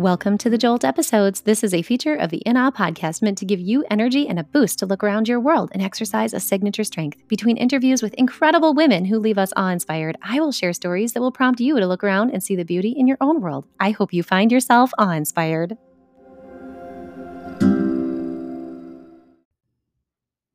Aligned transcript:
Welcome 0.00 0.38
to 0.38 0.48
the 0.48 0.56
Jolt 0.56 0.82
episodes. 0.82 1.42
This 1.42 1.62
is 1.62 1.74
a 1.74 1.82
feature 1.82 2.14
of 2.14 2.30
the 2.30 2.38
In 2.38 2.56
Awe 2.56 2.70
podcast 2.70 3.20
meant 3.20 3.36
to 3.36 3.44
give 3.44 3.60
you 3.60 3.84
energy 3.90 4.26
and 4.26 4.38
a 4.38 4.44
boost 4.44 4.78
to 4.78 4.86
look 4.86 5.04
around 5.04 5.28
your 5.28 5.38
world 5.38 5.68
and 5.74 5.82
exercise 5.82 6.32
a 6.32 6.40
signature 6.40 6.84
strength. 6.84 7.18
Between 7.28 7.58
interviews 7.58 8.02
with 8.02 8.14
incredible 8.14 8.72
women 8.72 9.04
who 9.04 9.18
leave 9.18 9.36
us 9.36 9.52
awe 9.58 9.68
inspired, 9.68 10.16
I 10.22 10.40
will 10.40 10.52
share 10.52 10.72
stories 10.72 11.12
that 11.12 11.20
will 11.20 11.30
prompt 11.30 11.60
you 11.60 11.78
to 11.78 11.86
look 11.86 12.02
around 12.02 12.30
and 12.30 12.42
see 12.42 12.56
the 12.56 12.64
beauty 12.64 12.94
in 12.96 13.06
your 13.06 13.18
own 13.20 13.42
world. 13.42 13.66
I 13.78 13.90
hope 13.90 14.14
you 14.14 14.22
find 14.22 14.50
yourself 14.50 14.90
awe 14.96 15.10
inspired. 15.10 15.76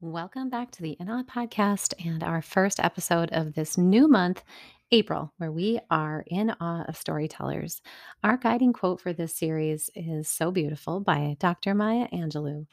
Welcome 0.02 0.49
back 0.49 0.71
to 0.71 0.81
the 0.81 0.98
In 0.99 1.09
Awe 1.09 1.23
podcast 1.23 1.93
and 2.03 2.23
our 2.23 2.41
first 2.41 2.80
episode 2.80 3.30
of 3.31 3.53
this 3.53 3.77
new 3.77 4.07
month 4.07 4.43
April, 4.91 5.33
where 5.38 5.52
we 5.52 5.79
are 5.89 6.23
in 6.27 6.52
awe 6.59 6.84
of 6.88 6.95
storytellers. 6.95 7.81
Our 8.23 8.38
guiding 8.38 8.71
quote 8.71 9.02
for 9.02 9.13
this 9.13 9.35
series 9.35 9.89
is 9.95 10.27
So 10.27 10.52
Beautiful 10.52 10.99
by 10.99 11.38
Dr. 11.39 11.73
Maya 11.73 12.08
Angelou. 12.13 12.67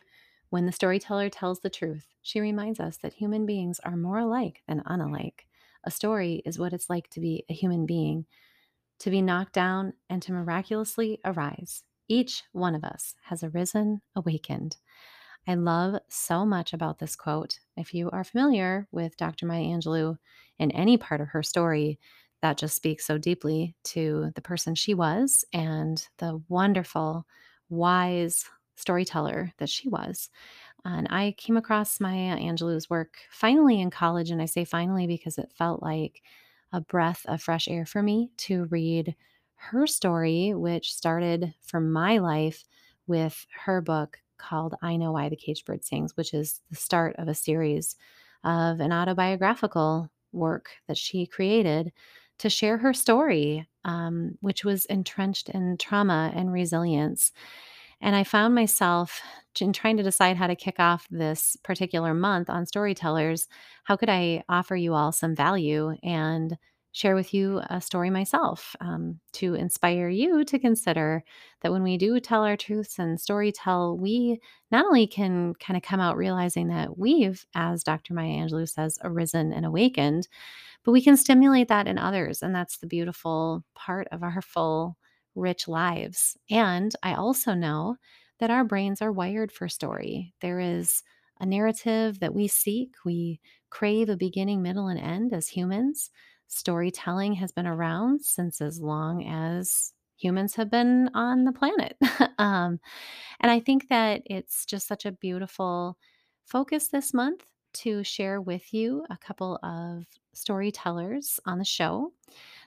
When 0.50 0.66
the 0.66 0.72
storyteller 0.72 1.30
tells 1.30 1.60
the 1.60 1.70
truth, 1.70 2.08
she 2.20 2.38
reminds 2.38 2.80
us 2.80 2.98
that 2.98 3.14
human 3.14 3.46
beings 3.46 3.80
are 3.80 3.96
more 3.96 4.18
alike 4.18 4.62
than 4.68 4.82
unalike. 4.82 5.46
A 5.84 5.90
story 5.90 6.42
is 6.44 6.58
what 6.58 6.74
it's 6.74 6.90
like 6.90 7.08
to 7.10 7.20
be 7.20 7.44
a 7.48 7.54
human 7.54 7.86
being, 7.86 8.26
to 8.98 9.10
be 9.10 9.22
knocked 9.22 9.54
down 9.54 9.94
and 10.10 10.20
to 10.22 10.32
miraculously 10.32 11.18
arise. 11.24 11.82
Each 12.08 12.42
one 12.52 12.74
of 12.74 12.84
us 12.84 13.14
has 13.24 13.42
arisen, 13.42 14.02
awakened. 14.14 14.76
I 15.46 15.54
love 15.54 16.00
so 16.08 16.46
much 16.46 16.72
about 16.72 16.98
this 16.98 17.16
quote. 17.16 17.58
If 17.76 17.94
you 17.94 18.10
are 18.10 18.24
familiar 18.24 18.86
with 18.92 19.16
Dr. 19.16 19.46
Maya 19.46 19.64
Angelou 19.64 20.18
in 20.58 20.70
any 20.70 20.96
part 20.96 21.20
of 21.20 21.28
her 21.28 21.42
story, 21.42 21.98
that 22.42 22.58
just 22.58 22.76
speaks 22.76 23.06
so 23.06 23.18
deeply 23.18 23.74
to 23.84 24.32
the 24.34 24.42
person 24.42 24.74
she 24.74 24.94
was 24.94 25.44
and 25.52 26.06
the 26.18 26.42
wonderful, 26.48 27.26
wise 27.68 28.44
storyteller 28.76 29.52
that 29.58 29.68
she 29.68 29.88
was. 29.88 30.30
And 30.84 31.08
I 31.10 31.34
came 31.38 31.56
across 31.56 32.00
Maya 32.00 32.36
Angelou's 32.36 32.90
work 32.90 33.18
finally 33.30 33.80
in 33.80 33.90
college. 33.90 34.30
And 34.30 34.42
I 34.42 34.46
say 34.46 34.64
finally 34.64 35.06
because 35.06 35.38
it 35.38 35.52
felt 35.52 35.82
like 35.82 36.22
a 36.72 36.80
breath 36.80 37.24
of 37.26 37.42
fresh 37.42 37.68
air 37.68 37.86
for 37.86 38.02
me 38.02 38.30
to 38.38 38.64
read 38.66 39.14
her 39.56 39.86
story, 39.86 40.54
which 40.54 40.92
started 40.94 41.54
for 41.60 41.80
my 41.80 42.18
life 42.18 42.64
with 43.06 43.46
her 43.64 43.80
book, 43.80 44.20
called 44.42 44.74
I 44.82 44.96
Know 44.96 45.12
Why 45.12 45.28
the 45.28 45.36
Caged 45.36 45.64
Bird 45.64 45.84
Sings, 45.84 46.16
which 46.16 46.34
is 46.34 46.60
the 46.70 46.76
start 46.76 47.16
of 47.16 47.28
a 47.28 47.34
series 47.34 47.96
of 48.44 48.80
an 48.80 48.92
autobiographical 48.92 50.10
work 50.32 50.70
that 50.88 50.96
she 50.96 51.26
created 51.26 51.92
to 52.38 52.50
share 52.50 52.78
her 52.78 52.92
story, 52.92 53.68
um, 53.84 54.36
which 54.40 54.64
was 54.64 54.84
entrenched 54.86 55.48
in 55.48 55.76
trauma 55.78 56.32
and 56.34 56.52
resilience. 56.52 57.32
And 58.00 58.16
I 58.16 58.24
found 58.24 58.54
myself 58.54 59.20
in 59.60 59.72
trying 59.72 59.96
to 59.98 60.02
decide 60.02 60.36
how 60.36 60.48
to 60.48 60.56
kick 60.56 60.80
off 60.80 61.06
this 61.10 61.56
particular 61.62 62.14
month 62.14 62.50
on 62.50 62.66
storytellers. 62.66 63.46
How 63.84 63.96
could 63.96 64.08
I 64.08 64.42
offer 64.48 64.74
you 64.74 64.94
all 64.94 65.12
some 65.12 65.36
value? 65.36 65.94
And 66.02 66.58
share 66.92 67.14
with 67.14 67.32
you 67.32 67.60
a 67.70 67.80
story 67.80 68.10
myself 68.10 68.76
um, 68.80 69.18
to 69.32 69.54
inspire 69.54 70.08
you 70.08 70.44
to 70.44 70.58
consider 70.58 71.24
that 71.62 71.72
when 71.72 71.82
we 71.82 71.96
do 71.96 72.20
tell 72.20 72.44
our 72.44 72.56
truths 72.56 72.98
and 72.98 73.18
story 73.18 73.50
tell, 73.50 73.96
we 73.96 74.38
not 74.70 74.84
only 74.84 75.06
can 75.06 75.54
kind 75.54 75.76
of 75.76 75.82
come 75.82 76.00
out 76.00 76.18
realizing 76.18 76.68
that 76.68 76.98
we've, 76.98 77.44
as 77.54 77.82
Dr. 77.82 78.12
Maya 78.12 78.28
Angelou 78.28 78.68
says, 78.68 78.98
arisen 79.02 79.52
and 79.54 79.64
awakened, 79.64 80.28
but 80.84 80.92
we 80.92 81.00
can 81.00 81.16
stimulate 81.16 81.68
that 81.68 81.86
in 81.86 81.96
others. 81.96 82.42
And 82.42 82.54
that's 82.54 82.78
the 82.78 82.86
beautiful 82.86 83.64
part 83.74 84.06
of 84.12 84.22
our 84.22 84.42
full, 84.42 84.96
rich 85.34 85.66
lives. 85.68 86.36
And 86.50 86.94
I 87.02 87.14
also 87.14 87.54
know 87.54 87.96
that 88.38 88.50
our 88.50 88.64
brains 88.64 89.00
are 89.00 89.12
wired 89.12 89.50
for 89.50 89.66
story. 89.66 90.34
There 90.42 90.60
is 90.60 91.02
a 91.40 91.46
narrative 91.46 92.20
that 92.20 92.34
we 92.34 92.48
seek, 92.48 92.96
we 93.04 93.40
crave 93.70 94.10
a 94.10 94.16
beginning, 94.16 94.60
middle, 94.60 94.88
and 94.88 95.00
end 95.00 95.32
as 95.32 95.48
humans 95.48 96.10
storytelling 96.48 97.34
has 97.34 97.52
been 97.52 97.66
around 97.66 98.22
since 98.22 98.60
as 98.60 98.80
long 98.80 99.26
as 99.26 99.92
humans 100.16 100.54
have 100.54 100.70
been 100.70 101.10
on 101.14 101.44
the 101.44 101.52
planet. 101.52 101.96
um, 102.38 102.78
and 103.40 103.50
I 103.50 103.60
think 103.60 103.88
that 103.88 104.22
it's 104.26 104.64
just 104.64 104.86
such 104.86 105.04
a 105.04 105.12
beautiful 105.12 105.98
focus 106.44 106.88
this 106.88 107.12
month 107.12 107.44
to 107.74 108.04
share 108.04 108.40
with 108.40 108.72
you 108.72 109.04
a 109.10 109.16
couple 109.16 109.58
of 109.62 110.04
storytellers 110.34 111.40
on 111.46 111.58
the 111.58 111.64
show. 111.64 112.12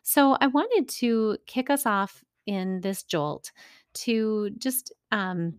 So 0.04 0.38
I 0.42 0.48
wanted 0.48 0.90
to 1.00 1.38
kick 1.46 1.70
us 1.70 1.86
off 1.86 2.24
in 2.46 2.82
this 2.82 3.04
jolt 3.04 3.52
to 3.94 4.52
just 4.58 4.92
um, 5.16 5.56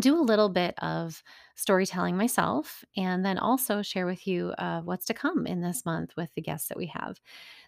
do 0.00 0.16
a 0.18 0.22
little 0.22 0.48
bit 0.48 0.74
of 0.82 1.22
storytelling 1.56 2.16
myself 2.16 2.84
and 2.96 3.24
then 3.24 3.38
also 3.38 3.82
share 3.82 4.06
with 4.06 4.26
you 4.26 4.50
uh, 4.58 4.80
what's 4.82 5.06
to 5.06 5.14
come 5.14 5.46
in 5.46 5.60
this 5.60 5.84
month 5.84 6.14
with 6.16 6.30
the 6.34 6.42
guests 6.42 6.68
that 6.68 6.78
we 6.78 6.86
have. 6.86 7.20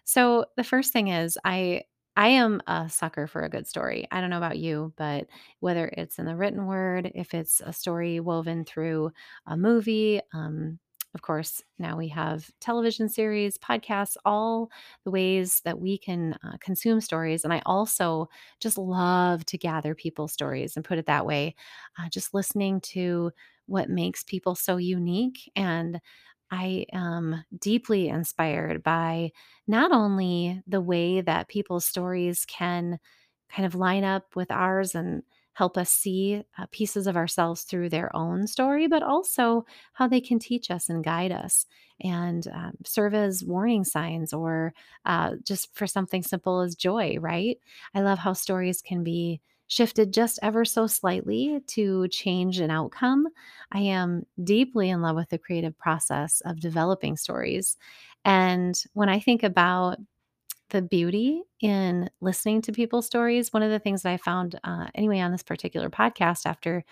So 0.05 0.45
the 0.57 0.63
first 0.63 0.93
thing 0.93 1.09
is 1.09 1.37
I 1.43 1.83
I 2.17 2.27
am 2.29 2.61
a 2.67 2.89
sucker 2.89 3.25
for 3.27 3.41
a 3.41 3.49
good 3.49 3.67
story. 3.67 4.07
I 4.11 4.19
don't 4.19 4.29
know 4.29 4.37
about 4.37 4.59
you, 4.59 4.93
but 4.97 5.27
whether 5.61 5.87
it's 5.87 6.19
in 6.19 6.25
the 6.25 6.35
written 6.35 6.67
word, 6.67 7.11
if 7.15 7.33
it's 7.33 7.61
a 7.61 7.71
story 7.71 8.19
woven 8.19 8.65
through 8.65 9.11
a 9.45 9.55
movie, 9.55 10.19
um, 10.33 10.79
of 11.13 11.21
course, 11.21 11.61
now 11.77 11.97
we 11.97 12.07
have 12.09 12.49
television 12.61 13.09
series, 13.09 13.57
podcasts, 13.57 14.15
all 14.23 14.71
the 15.03 15.11
ways 15.11 15.61
that 15.65 15.79
we 15.79 15.97
can 15.97 16.37
uh, 16.43 16.57
consume 16.61 17.01
stories. 17.01 17.43
And 17.43 17.53
I 17.53 17.61
also 17.65 18.29
just 18.61 18.77
love 18.77 19.45
to 19.47 19.57
gather 19.57 19.93
people's 19.93 20.31
stories 20.31 20.75
and 20.75 20.85
put 20.85 20.97
it 20.97 21.07
that 21.07 21.25
way. 21.25 21.55
Uh, 21.99 22.07
just 22.09 22.33
listening 22.33 22.79
to 22.81 23.31
what 23.65 23.89
makes 23.89 24.23
people 24.23 24.55
so 24.55 24.77
unique. 24.77 25.51
And 25.55 25.99
I 26.49 26.85
am 26.93 27.43
deeply 27.59 28.09
inspired 28.09 28.83
by 28.83 29.31
not 29.67 29.91
only 29.91 30.61
the 30.67 30.81
way 30.81 31.21
that 31.21 31.47
people's 31.47 31.85
stories 31.85 32.45
can 32.45 32.99
kind 33.49 33.65
of 33.65 33.75
line 33.75 34.03
up 34.03 34.35
with 34.35 34.51
ours 34.51 34.95
and 34.95 35.23
help 35.53 35.77
us 35.77 35.89
see 35.89 36.43
uh, 36.57 36.65
pieces 36.71 37.07
of 37.07 37.15
ourselves 37.17 37.63
through 37.63 37.89
their 37.89 38.15
own 38.15 38.47
story, 38.47 38.87
but 38.87 39.03
also 39.03 39.65
how 39.93 40.07
they 40.07 40.21
can 40.21 40.39
teach 40.39 40.71
us 40.71 40.89
and 40.89 41.03
guide 41.03 41.31
us 41.31 41.65
and 42.01 42.47
um, 42.53 42.73
serve 42.85 43.13
as 43.13 43.43
warning 43.43 43.83
signs 43.83 44.33
or 44.33 44.73
uh, 45.05 45.35
just 45.43 45.73
for 45.75 45.87
something 45.87 46.23
simple 46.23 46.61
as 46.61 46.75
joy, 46.75 47.17
right? 47.19 47.57
I 47.93 48.01
love 48.01 48.19
how 48.19 48.33
stories 48.33 48.81
can 48.81 49.03
be 49.03 49.41
shifted 49.67 50.13
just 50.13 50.37
ever 50.41 50.65
so 50.65 50.85
slightly 50.85 51.61
to 51.65 52.07
change 52.09 52.59
an 52.59 52.69
outcome. 52.69 53.27
I 53.71 53.79
am 53.79 54.25
deeply 54.43 54.89
in 54.89 55.01
love 55.01 55.15
with 55.15 55.29
the 55.29 55.37
creative 55.37 55.77
process 55.77 56.41
of 56.41 56.59
developing 56.59 57.15
stories. 57.15 57.77
And 58.25 58.81
when 58.93 59.07
I 59.07 59.19
think 59.19 59.43
about 59.43 59.97
the 60.71 60.81
beauty 60.81 61.43
in 61.61 62.09
listening 62.21 62.61
to 62.63 62.71
people's 62.73 63.05
stories. 63.05 63.53
One 63.53 63.63
of 63.63 63.71
the 63.71 63.79
things 63.79 64.03
that 64.03 64.11
I 64.13 64.17
found, 64.17 64.59
uh, 64.63 64.87
anyway, 64.95 65.19
on 65.19 65.31
this 65.31 65.43
particular 65.43 65.89
podcast 65.89 66.45
after 66.45 66.83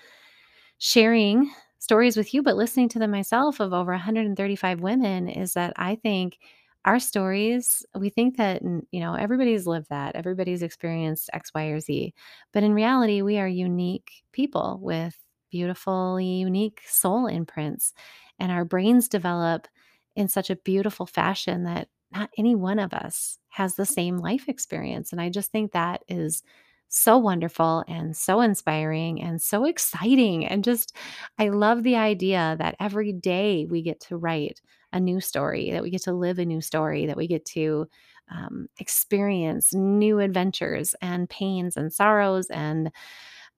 sharing 0.77 1.51
stories 1.79 2.17
with 2.17 2.33
you, 2.33 2.43
but 2.43 2.55
listening 2.57 2.89
to 2.89 2.99
them 2.99 3.11
myself 3.11 3.59
of 3.59 3.73
over 3.73 3.91
135 3.91 4.81
women, 4.81 5.29
is 5.29 5.53
that 5.53 5.73
I 5.77 5.95
think 5.95 6.37
our 6.85 6.99
stories, 6.99 7.85
we 7.97 8.09
think 8.09 8.37
that, 8.37 8.61
you 8.63 8.99
know, 9.01 9.13
everybody's 9.13 9.67
lived 9.67 9.87
that, 9.89 10.15
everybody's 10.15 10.63
experienced 10.63 11.29
X, 11.33 11.51
Y, 11.53 11.65
or 11.65 11.79
Z. 11.79 12.13
But 12.53 12.63
in 12.63 12.73
reality, 12.73 13.21
we 13.21 13.37
are 13.37 13.47
unique 13.47 14.11
people 14.31 14.79
with 14.81 15.17
beautifully 15.51 16.25
unique 16.25 16.81
soul 16.87 17.27
imprints. 17.27 17.93
And 18.39 18.51
our 18.51 18.63
brains 18.65 19.09
develop 19.09 19.67
in 20.15 20.27
such 20.27 20.49
a 20.49 20.55
beautiful 20.55 21.05
fashion 21.05 21.63
that 21.63 21.89
not 22.11 22.29
any 22.37 22.55
one 22.55 22.79
of 22.79 22.93
us 22.93 23.37
has 23.49 23.75
the 23.75 23.85
same 23.85 24.17
life 24.17 24.47
experience. 24.47 25.11
And 25.11 25.21
I 25.21 25.29
just 25.29 25.51
think 25.51 25.71
that 25.71 26.01
is 26.07 26.43
so 26.87 27.17
wonderful 27.17 27.83
and 27.87 28.17
so 28.17 28.41
inspiring 28.41 29.21
and 29.21 29.41
so 29.41 29.65
exciting. 29.65 30.45
And 30.45 30.63
just, 30.63 30.95
I 31.37 31.49
love 31.49 31.83
the 31.83 31.95
idea 31.95 32.55
that 32.57 32.75
every 32.79 33.13
day 33.13 33.67
we 33.69 33.81
get 33.81 33.99
to 34.01 34.17
write 34.17 34.61
a 34.91 34.99
new 34.99 35.21
story, 35.21 35.71
that 35.71 35.83
we 35.83 35.91
get 35.91 36.01
to 36.03 36.13
live 36.13 36.39
a 36.39 36.45
new 36.45 36.61
story, 36.61 37.05
that 37.05 37.17
we 37.17 37.27
get 37.27 37.45
to 37.45 37.87
um, 38.31 38.67
experience 38.79 39.73
new 39.73 40.19
adventures 40.19 40.95
and 41.01 41.29
pains 41.29 41.77
and 41.77 41.93
sorrows 41.93 42.47
and 42.49 42.91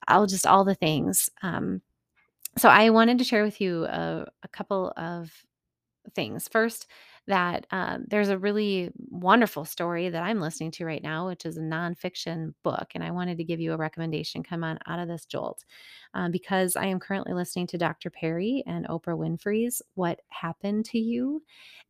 all 0.08 0.26
just 0.26 0.46
all 0.46 0.64
the 0.64 0.74
things. 0.74 1.30
Um, 1.42 1.80
so 2.58 2.68
I 2.68 2.90
wanted 2.90 3.18
to 3.18 3.24
share 3.24 3.44
with 3.44 3.60
you 3.60 3.84
a, 3.84 4.26
a 4.42 4.48
couple 4.48 4.92
of 4.96 5.30
things. 6.14 6.48
First, 6.48 6.86
that 7.28 7.66
um, 7.70 8.04
there's 8.08 8.30
a 8.30 8.38
really 8.38 8.90
wonderful 8.96 9.64
story 9.64 10.08
that 10.08 10.22
I'm 10.22 10.40
listening 10.40 10.72
to 10.72 10.84
right 10.84 11.02
now, 11.02 11.28
which 11.28 11.46
is 11.46 11.56
a 11.56 11.60
nonfiction 11.60 12.52
book. 12.64 12.88
And 12.94 13.04
I 13.04 13.12
wanted 13.12 13.36
to 13.38 13.44
give 13.44 13.60
you 13.60 13.72
a 13.72 13.76
recommendation 13.76 14.42
come 14.42 14.64
on 14.64 14.78
out 14.86 14.98
of 14.98 15.06
this 15.06 15.24
jolt 15.24 15.64
um, 16.14 16.32
because 16.32 16.74
I 16.74 16.86
am 16.86 16.98
currently 16.98 17.32
listening 17.32 17.68
to 17.68 17.78
Dr. 17.78 18.10
Perry 18.10 18.64
and 18.66 18.88
Oprah 18.88 19.16
Winfrey's 19.16 19.82
What 19.94 20.20
Happened 20.30 20.84
to 20.86 20.98
You. 20.98 21.42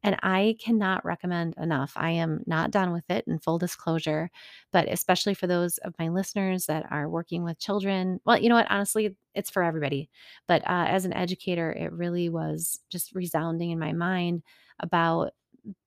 And 0.03 0.17
I 0.23 0.57
cannot 0.63 1.05
recommend 1.05 1.55
enough. 1.57 1.93
I 1.97 2.11
am 2.11 2.43
not 2.47 2.71
done 2.71 2.93
with 2.93 3.09
it 3.09 3.25
in 3.27 3.39
full 3.39 3.59
disclosure, 3.59 4.31
but 4.71 4.87
especially 4.89 5.35
for 5.35 5.47
those 5.47 5.79
of 5.79 5.95
my 5.99 6.09
listeners 6.09 6.67
that 6.67 6.85
are 6.91 7.09
working 7.09 7.43
with 7.43 7.59
children. 7.59 8.21
Well, 8.27 8.39
you 8.39 8.49
know 8.49 8.57
what? 8.57 8.71
Honestly, 8.71 9.17
it's 9.35 9.51
for 9.51 9.63
everybody. 9.63 10.11
But 10.47 10.63
uh, 10.63 10.87
as 10.89 11.05
an 11.05 11.15
educator, 11.15 11.73
it 11.73 11.93
really 11.93 12.29
was 12.29 12.81
just 12.91 13.15
resounding 13.15 13.71
in 13.71 13.79
my 13.79 13.93
mind 13.93 14.43
about 14.83 15.33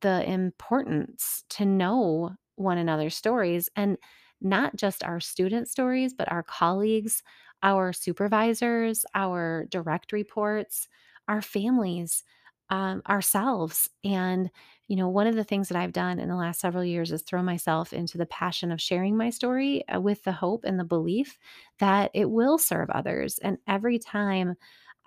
the 0.02 0.30
importance 0.30 1.44
to 1.50 1.66
know 1.66 2.36
one 2.56 2.78
another's 2.78 3.16
stories 3.16 3.70
and 3.76 3.98
not 4.42 4.76
just 4.76 5.04
our 5.04 5.20
student 5.20 5.68
stories, 5.68 6.14
but 6.14 6.32
our 6.32 6.44
colleagues, 6.44 7.24
our 7.64 7.94
supervisors, 7.94 9.06
our 9.16 9.66
direct 9.70 10.12
reports, 10.12 10.88
our 11.28 11.42
families, 11.42 12.24
um, 12.70 13.02
ourselves. 13.08 13.90
And, 14.04 14.50
you 14.88 14.96
know, 14.96 15.08
one 15.10 15.28
of 15.28 15.36
the 15.36 15.44
things 15.44 15.70
that 15.70 15.78
I've 15.78 15.94
done 15.94 16.20
in 16.20 16.30
the 16.30 16.36
last 16.36 16.60
several 16.60 16.84
years 16.84 17.12
is 17.12 17.22
throw 17.22 17.44
myself 17.44 17.94
into 17.94 18.18
the 18.18 18.26
passion 18.26 18.72
of 18.72 18.82
sharing 18.82 19.16
my 19.16 19.30
story 19.30 19.88
uh, 19.88 20.00
with 20.00 20.24
the 20.24 20.32
hope 20.32 20.64
and 20.64 20.80
the 20.80 20.84
belief 20.84 21.38
that 21.80 22.12
it 22.14 22.30
will 22.30 22.58
serve 22.58 22.90
others. 22.90 23.38
And 23.40 23.58
every 23.68 24.00
time 24.00 24.56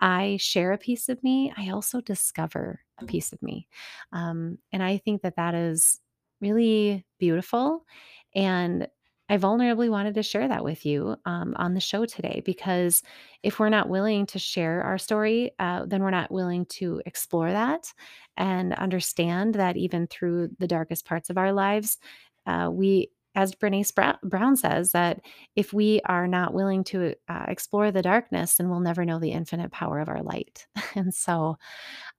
I 0.01 0.37
share 0.39 0.71
a 0.71 0.77
piece 0.77 1.09
of 1.09 1.21
me, 1.23 1.53
I 1.57 1.69
also 1.69 2.01
discover 2.01 2.81
a 2.99 3.05
piece 3.05 3.33
of 3.33 3.41
me. 3.41 3.67
Um, 4.11 4.57
and 4.71 4.81
I 4.83 4.97
think 4.97 5.21
that 5.23 5.35
that 5.35 5.55
is 5.55 5.99
really 6.41 7.05
beautiful. 7.19 7.85
And 8.33 8.87
I 9.31 9.37
vulnerably 9.37 9.89
wanted 9.89 10.15
to 10.15 10.23
share 10.23 10.47
that 10.47 10.63
with 10.63 10.85
you 10.85 11.15
um, 11.25 11.53
on 11.57 11.75
the 11.75 11.79
show 11.79 12.05
today 12.05 12.41
because 12.43 13.03
if 13.43 13.59
we're 13.59 13.69
not 13.69 13.87
willing 13.87 14.25
to 14.27 14.39
share 14.39 14.81
our 14.81 14.97
story, 14.97 15.51
uh, 15.59 15.85
then 15.85 16.01
we're 16.01 16.09
not 16.09 16.31
willing 16.31 16.65
to 16.65 17.01
explore 17.05 17.51
that 17.51 17.93
and 18.37 18.73
understand 18.73 19.53
that 19.55 19.77
even 19.77 20.07
through 20.07 20.49
the 20.57 20.67
darkest 20.67 21.05
parts 21.05 21.29
of 21.29 21.37
our 21.37 21.53
lives, 21.53 21.99
uh, 22.47 22.69
we, 22.71 23.11
as 23.35 23.53
Brene 23.53 24.19
Brown 24.23 24.55
says, 24.55 24.91
that 24.91 25.21
if 25.55 25.71
we 25.71 26.01
are 26.05 26.27
not 26.27 26.53
willing 26.53 26.83
to 26.85 27.15
uh, 27.27 27.45
explore 27.47 27.91
the 27.91 28.01
darkness, 28.01 28.55
then 28.55 28.69
we'll 28.69 28.79
never 28.79 29.05
know 29.05 29.19
the 29.19 29.31
infinite 29.31 29.71
power 29.71 29.99
of 29.99 30.09
our 30.09 30.23
light. 30.23 30.67
and 30.95 31.13
so 31.13 31.57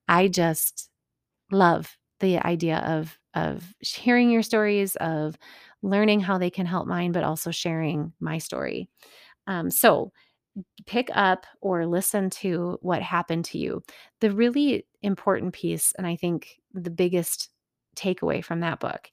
I 0.09 0.29
just 0.29 0.89
love 1.51 1.97
the 2.21 2.39
idea 2.39 2.79
of 2.79 3.19
of 3.35 3.75
hearing 3.81 4.31
your 4.31 4.43
stories, 4.43 4.97
of 4.97 5.37
learning 5.83 6.21
how 6.21 6.37
they 6.37 6.51
can 6.51 6.67
help 6.67 6.87
mine, 6.87 7.13
but 7.13 7.25
also 7.25 7.51
sharing 7.51 8.13
my 8.21 8.39
story. 8.39 8.89
Um, 9.47 9.71
so 9.71 10.13
pick 10.87 11.11
up 11.15 11.47
or 11.61 11.87
listen 11.87 12.29
to 12.29 12.79
what 12.83 13.03
happened 13.03 13.45
to 13.47 13.59
you. 13.59 13.83
The 14.21 14.33
really 14.33 14.87
important 15.03 15.53
piece, 15.55 15.93
and 15.97 16.07
I 16.07 16.17
think 16.17 16.61
the 16.75 16.91
biggest 16.91 17.51
takeaway 17.97 18.45
from 18.45 18.61
that 18.61 18.81
book, 18.81 19.09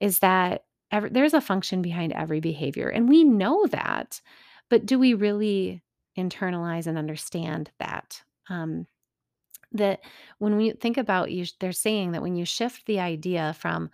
is 0.00 0.18
that 0.18 0.64
every, 0.90 1.10
there's 1.10 1.34
a 1.34 1.40
function 1.40 1.82
behind 1.82 2.12
every 2.12 2.40
behavior, 2.40 2.88
and 2.88 3.08
we 3.08 3.24
know 3.24 3.66
that, 3.66 4.20
but 4.68 4.86
do 4.86 4.98
we 4.98 5.14
really 5.14 5.82
internalize 6.16 6.86
and 6.86 6.98
understand 6.98 7.70
that? 7.78 8.22
Um, 8.48 8.86
that 9.72 10.00
when 10.38 10.56
we 10.56 10.72
think 10.72 10.96
about 10.96 11.30
you, 11.30 11.46
they're 11.60 11.72
saying 11.72 12.12
that 12.12 12.22
when 12.22 12.34
you 12.34 12.44
shift 12.44 12.86
the 12.86 13.00
idea 13.00 13.54
from 13.58 13.90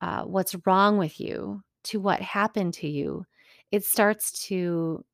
uh, 0.00 0.22
what's 0.22 0.56
wrong 0.66 0.98
with 0.98 1.20
you 1.20 1.62
to 1.84 2.00
what 2.00 2.20
happened 2.20 2.74
to 2.74 2.88
you, 2.88 3.24
it 3.70 3.84
starts 3.84 4.46
to 4.46 5.04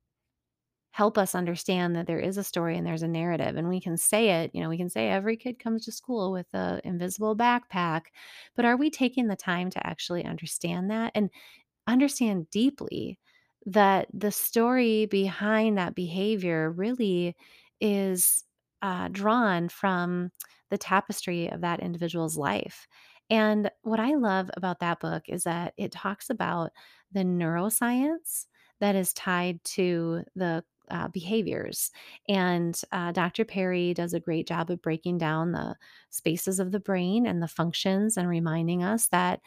help 0.99 1.17
us 1.17 1.33
understand 1.33 1.95
that 1.95 2.07
there 2.07 2.19
is 2.19 2.35
a 2.37 2.43
story 2.43 2.77
and 2.77 2.85
there's 2.85 3.03
a 3.03 3.07
narrative 3.07 3.55
and 3.55 3.69
we 3.69 3.79
can 3.79 3.95
say 3.95 4.41
it 4.41 4.51
you 4.53 4.61
know 4.61 4.67
we 4.67 4.77
can 4.77 4.89
say 4.89 5.07
every 5.07 5.37
kid 5.37 5.57
comes 5.57 5.85
to 5.85 5.93
school 5.93 6.29
with 6.29 6.53
a 6.53 6.81
invisible 6.83 7.37
backpack 7.37 8.01
but 8.57 8.65
are 8.65 8.75
we 8.75 8.89
taking 8.89 9.27
the 9.27 9.35
time 9.35 9.69
to 9.69 9.87
actually 9.87 10.25
understand 10.25 10.91
that 10.91 11.09
and 11.15 11.29
understand 11.87 12.49
deeply 12.49 13.17
that 13.65 14.07
the 14.13 14.29
story 14.31 15.05
behind 15.05 15.77
that 15.77 15.95
behavior 15.95 16.69
really 16.69 17.33
is 17.79 18.43
uh, 18.81 19.07
drawn 19.09 19.69
from 19.69 20.31
the 20.69 20.77
tapestry 20.77 21.49
of 21.49 21.61
that 21.61 21.79
individual's 21.79 22.37
life. 22.37 22.87
And 23.29 23.69
what 23.83 23.99
I 23.99 24.15
love 24.15 24.49
about 24.55 24.79
that 24.79 24.99
book 24.99 25.23
is 25.27 25.43
that 25.43 25.73
it 25.77 25.91
talks 25.91 26.29
about 26.29 26.71
the 27.11 27.21
neuroscience 27.21 28.45
that 28.79 28.95
is 28.95 29.13
tied 29.13 29.63
to 29.63 30.23
the 30.35 30.63
uh, 30.89 31.07
behaviors. 31.07 31.91
And 32.27 32.79
uh, 32.91 33.11
Dr. 33.11 33.45
Perry 33.45 33.93
does 33.93 34.13
a 34.13 34.19
great 34.19 34.47
job 34.47 34.69
of 34.69 34.81
breaking 34.81 35.17
down 35.17 35.51
the 35.51 35.75
spaces 36.09 36.59
of 36.59 36.71
the 36.71 36.79
brain 36.79 37.25
and 37.25 37.41
the 37.41 37.47
functions 37.47 38.17
and 38.17 38.27
reminding 38.27 38.83
us 38.83 39.07
that 39.07 39.41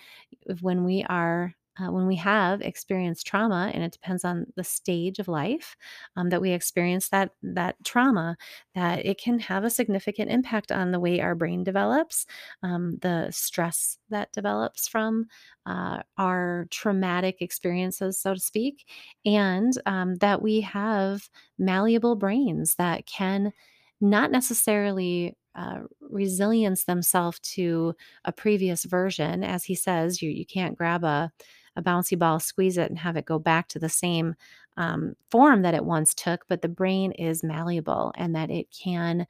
when 0.61 0.85
we 0.85 1.05
are 1.05 1.55
uh, 1.79 1.91
when 1.91 2.07
we 2.07 2.17
have 2.17 2.61
experienced 2.61 3.27
trauma 3.27 3.71
and 3.73 3.83
it 3.83 3.93
depends 3.93 4.25
on 4.25 4.47
the 4.57 4.65
stage 4.65 5.19
of 5.19 5.29
life 5.29 5.77
um, 6.17 6.29
that 6.29 6.41
we 6.41 6.51
experience 6.51 7.09
that 7.09 7.31
that 7.43 7.77
trauma 7.85 8.37
that 8.75 9.05
it 9.07 9.19
can 9.19 9.39
have 9.39 9.65
a 9.65 9.71
significant 9.71 10.31
impact 10.31 10.71
on 10.71 10.93
the 10.93 11.01
way 11.01 11.21
our 11.21 11.35
brain 11.35 11.65
develops 11.65 12.27
um, 12.63 12.99
the 13.01 13.31
stress 13.31 13.99
that 14.11 14.31
develops 14.33 14.87
from 14.87 15.27
uh, 15.67 16.03
our 16.19 16.67
traumatic 16.71 17.41
experiences 17.41 18.21
so 18.21 18.35
to 18.35 18.41
speak 18.41 18.85
and 19.25 19.73
um, 19.87 20.17
that 20.17 20.43
we 20.43 20.61
have 20.61 21.29
malleable 21.59 22.17
brains 22.17 22.75
that 22.75 23.07
can 23.07 23.53
not 24.01 24.31
necessarily 24.31 25.37
uh, 25.55 25.81
resilience 26.01 26.85
themselves 26.85 27.39
to 27.41 27.95
a 28.25 28.33
previous 28.33 28.85
version. 28.85 29.45
As 29.45 29.65
he 29.65 29.75
says 29.75 30.23
you 30.23 30.31
you 30.31 30.47
can't 30.47 30.77
grab 30.77 31.05
a 31.05 31.31
a 31.77 31.83
bouncy 31.83 32.19
ball, 32.19 32.39
squeeze 32.39 32.79
it, 32.79 32.91
and 32.91 32.99
have 32.99 33.17
it 33.17 33.25
go 33.25 33.39
back 33.39 33.69
to 33.69 33.79
the 33.79 33.89
same 33.89 34.35
um, 34.77 35.15
form 35.31 35.63
that 35.63 35.75
it 35.75 35.85
once 35.85 36.15
took. 36.15 36.45
But 36.49 36.63
the 36.63 36.69
brain 36.69 37.13
is 37.13 37.43
malleable 37.43 38.13
and 38.17 38.35
that 38.35 38.51
it 38.51 38.67
can 38.71 39.27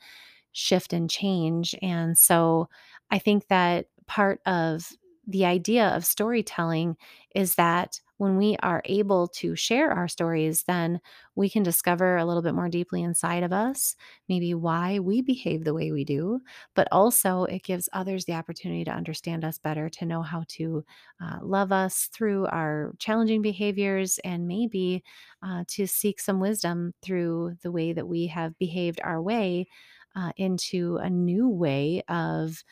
shift 0.52 0.92
and 0.92 1.08
change. 1.08 1.74
And 1.82 2.16
so 2.16 2.68
I 3.10 3.18
think 3.18 3.48
that 3.48 3.86
part 4.06 4.40
of 4.46 4.92
the 5.26 5.44
idea 5.44 5.88
of 5.88 6.04
storytelling 6.04 6.96
is 7.34 7.54
that 7.54 8.00
when 8.22 8.36
we 8.36 8.56
are 8.62 8.82
able 8.84 9.26
to 9.26 9.56
share 9.56 9.90
our 9.90 10.06
stories, 10.06 10.62
then 10.62 11.00
we 11.34 11.50
can 11.50 11.64
discover 11.64 12.16
a 12.16 12.24
little 12.24 12.40
bit 12.40 12.54
more 12.54 12.68
deeply 12.68 13.02
inside 13.02 13.42
of 13.42 13.52
us, 13.52 13.96
maybe 14.28 14.54
why 14.54 15.00
we 15.00 15.22
behave 15.22 15.64
the 15.64 15.74
way 15.74 15.90
we 15.90 16.04
do, 16.04 16.40
but 16.76 16.86
also 16.92 17.42
it 17.46 17.64
gives 17.64 17.88
others 17.92 18.24
the 18.24 18.32
opportunity 18.34 18.84
to 18.84 18.92
understand 18.92 19.44
us 19.44 19.58
better, 19.58 19.88
to 19.88 20.06
know 20.06 20.22
how 20.22 20.44
to 20.46 20.84
uh, 21.20 21.40
love 21.42 21.72
us 21.72 22.08
through 22.12 22.46
our 22.46 22.92
challenging 23.00 23.42
behaviors, 23.42 24.20
and 24.20 24.46
maybe 24.46 25.02
uh, 25.42 25.64
to 25.66 25.88
seek 25.88 26.20
some 26.20 26.38
wisdom 26.38 26.94
through 27.02 27.56
the 27.62 27.72
way 27.72 27.92
that 27.92 28.06
we 28.06 28.28
have 28.28 28.56
behaved 28.56 29.00
our 29.02 29.20
way 29.20 29.66
uh, 30.14 30.30
into 30.36 30.96
a 30.98 31.10
new 31.10 31.48
way 31.48 32.02
of 32.08 32.62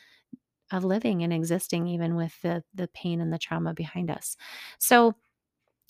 of 0.73 0.85
living 0.85 1.23
and 1.23 1.33
existing 1.33 1.87
even 1.89 2.15
with 2.15 2.41
the 2.43 2.63
the 2.75 2.89
pain 2.89 3.21
and 3.21 3.33
the 3.33 3.39
trauma 3.39 3.75
behind 3.75 4.11
us. 4.11 4.37
So 4.79 5.17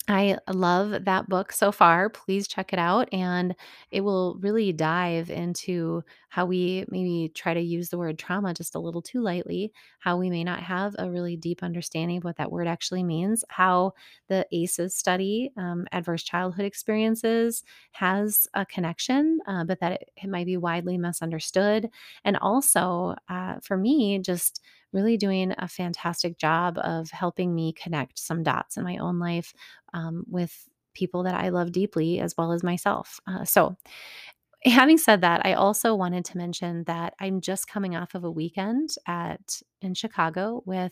I 0.07 0.37
love 0.51 1.05
that 1.05 1.29
book 1.29 1.51
so 1.51 1.71
far. 1.71 2.09
Please 2.09 2.47
check 2.47 2.73
it 2.73 2.79
out. 2.79 3.07
And 3.13 3.55
it 3.91 4.01
will 4.01 4.35
really 4.41 4.73
dive 4.73 5.29
into 5.29 6.03
how 6.29 6.45
we 6.47 6.85
maybe 6.89 7.31
try 7.35 7.53
to 7.53 7.61
use 7.61 7.89
the 7.89 7.99
word 7.99 8.17
trauma 8.17 8.53
just 8.53 8.73
a 8.75 8.79
little 8.79 9.01
too 9.01 9.21
lightly, 9.21 9.71
how 9.99 10.17
we 10.17 10.29
may 10.29 10.43
not 10.43 10.59
have 10.63 10.95
a 10.97 11.09
really 11.09 11.37
deep 11.37 11.61
understanding 11.61 12.17
of 12.17 12.23
what 12.23 12.37
that 12.37 12.51
word 12.51 12.67
actually 12.67 13.03
means, 13.03 13.45
how 13.49 13.93
the 14.27 14.45
ACEs 14.51 14.95
study, 14.95 15.51
um, 15.55 15.85
adverse 15.91 16.23
childhood 16.23 16.65
experiences, 16.65 17.63
has 17.91 18.47
a 18.55 18.65
connection, 18.65 19.39
uh, 19.45 19.63
but 19.63 19.79
that 19.81 19.93
it, 19.93 20.09
it, 20.23 20.29
might 20.29 20.45
be 20.47 20.57
widely 20.57 20.97
misunderstood. 20.97 21.89
And 22.25 22.37
also, 22.37 23.15
uh, 23.29 23.59
for 23.61 23.77
me, 23.77 24.17
just 24.19 24.61
really 24.93 25.17
doing 25.17 25.53
a 25.57 25.67
fantastic 25.67 26.37
job 26.37 26.77
of 26.83 27.09
helping 27.11 27.53
me 27.55 27.73
connect 27.73 28.19
some 28.19 28.43
dots 28.43 28.77
in 28.77 28.83
my 28.83 28.97
own 28.97 29.19
life 29.19 29.53
um, 29.93 30.23
with 30.29 30.67
people 30.93 31.23
that 31.23 31.35
I 31.35 31.49
love 31.49 31.71
deeply 31.71 32.19
as 32.19 32.35
well 32.37 32.51
as 32.51 32.63
myself. 32.63 33.19
Uh, 33.27 33.45
so, 33.45 33.75
having 34.65 34.97
said 34.97 35.21
that, 35.21 35.45
I 35.45 35.53
also 35.53 35.95
wanted 35.95 36.25
to 36.25 36.37
mention 36.37 36.83
that 36.83 37.13
I'm 37.19 37.41
just 37.41 37.67
coming 37.67 37.95
off 37.95 38.13
of 38.13 38.23
a 38.23 38.31
weekend 38.31 38.95
at 39.07 39.61
in 39.81 39.93
Chicago 39.95 40.61
with 40.65 40.91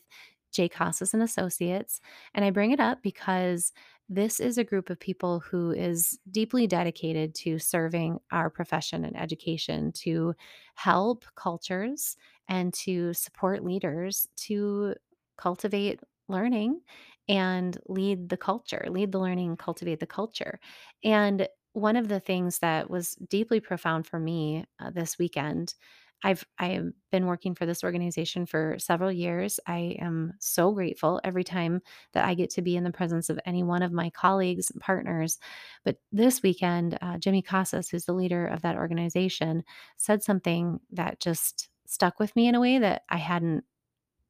J 0.52 0.68
Casas 0.70 1.14
and 1.14 1.22
Associates, 1.22 2.02
and 2.34 2.44
I 2.44 2.50
bring 2.50 2.72
it 2.72 2.80
up 2.80 3.04
because 3.04 3.72
this 4.12 4.40
is 4.40 4.58
a 4.58 4.64
group 4.64 4.90
of 4.90 5.00
people 5.00 5.40
who 5.40 5.70
is 5.72 6.18
deeply 6.32 6.66
dedicated 6.66 7.36
to 7.36 7.60
serving 7.60 8.20
our 8.32 8.50
profession 8.50 9.06
and 9.06 9.16
education 9.16 9.92
to 9.92 10.34
help 10.74 11.26
cultures 11.36 12.18
and 12.50 12.74
to 12.74 13.14
support 13.14 13.64
leaders 13.64 14.28
to 14.48 14.96
cultivate 15.38 16.02
learning 16.28 16.82
and 17.30 17.78
lead 17.88 18.30
the 18.30 18.38
culture, 18.38 18.86
lead 18.90 19.12
the 19.12 19.20
learning, 19.20 19.56
cultivate 19.58 20.00
the 20.02 20.08
culture. 20.08 20.60
And 21.04 21.48
one 21.74 21.96
of 21.96 22.10
the 22.10 22.20
things 22.20 22.60
that 22.60 22.90
was 22.90 23.16
deeply 23.16 23.62
profound 23.62 24.08
for 24.08 24.20
me 24.20 24.66
uh, 24.80 24.90
this 24.90 25.18
weekend 25.18 25.76
I've 26.24 26.46
I 26.58 26.68
have 26.70 26.92
been 27.12 27.28
working 27.28 27.56
for 27.56 27.66
this 27.66 27.84
organization 27.84 28.46
for 28.46 28.76
several 28.78 29.12
years. 29.12 29.60
I 29.68 29.96
am 30.02 30.34
so 30.40 30.74
grateful 30.74 31.22
every 31.24 31.46
time 31.46 31.82
that 32.14 32.26
I 32.26 32.34
get 32.34 32.50
to 32.52 32.62
be 32.62 32.76
in 32.76 32.84
the 32.84 32.92
presence 32.92 33.30
of 33.30 33.40
any 33.46 33.64
one 33.64 33.84
of 33.84 33.94
my 33.94 34.10
colleagues 34.10 34.70
and 34.70 34.82
partners. 34.82 35.40
But 35.86 35.98
this 36.12 36.42
weekend, 36.44 36.98
uh, 37.02 37.20
Jimmy 37.20 37.42
Casas, 37.42 37.90
who's 37.90 38.06
the 38.06 38.14
leader 38.14 38.46
of 38.46 38.62
that 38.64 38.76
organization, 38.76 39.64
said 39.98 40.22
something 40.22 40.82
that 40.92 41.22
just 41.22 41.70
stuck 41.90 42.20
with 42.20 42.36
me 42.36 42.48
in 42.48 42.56
a 42.56 42.60
way 42.62 42.80
that 42.80 43.04
I 43.10 43.18
hadn't 43.18 43.66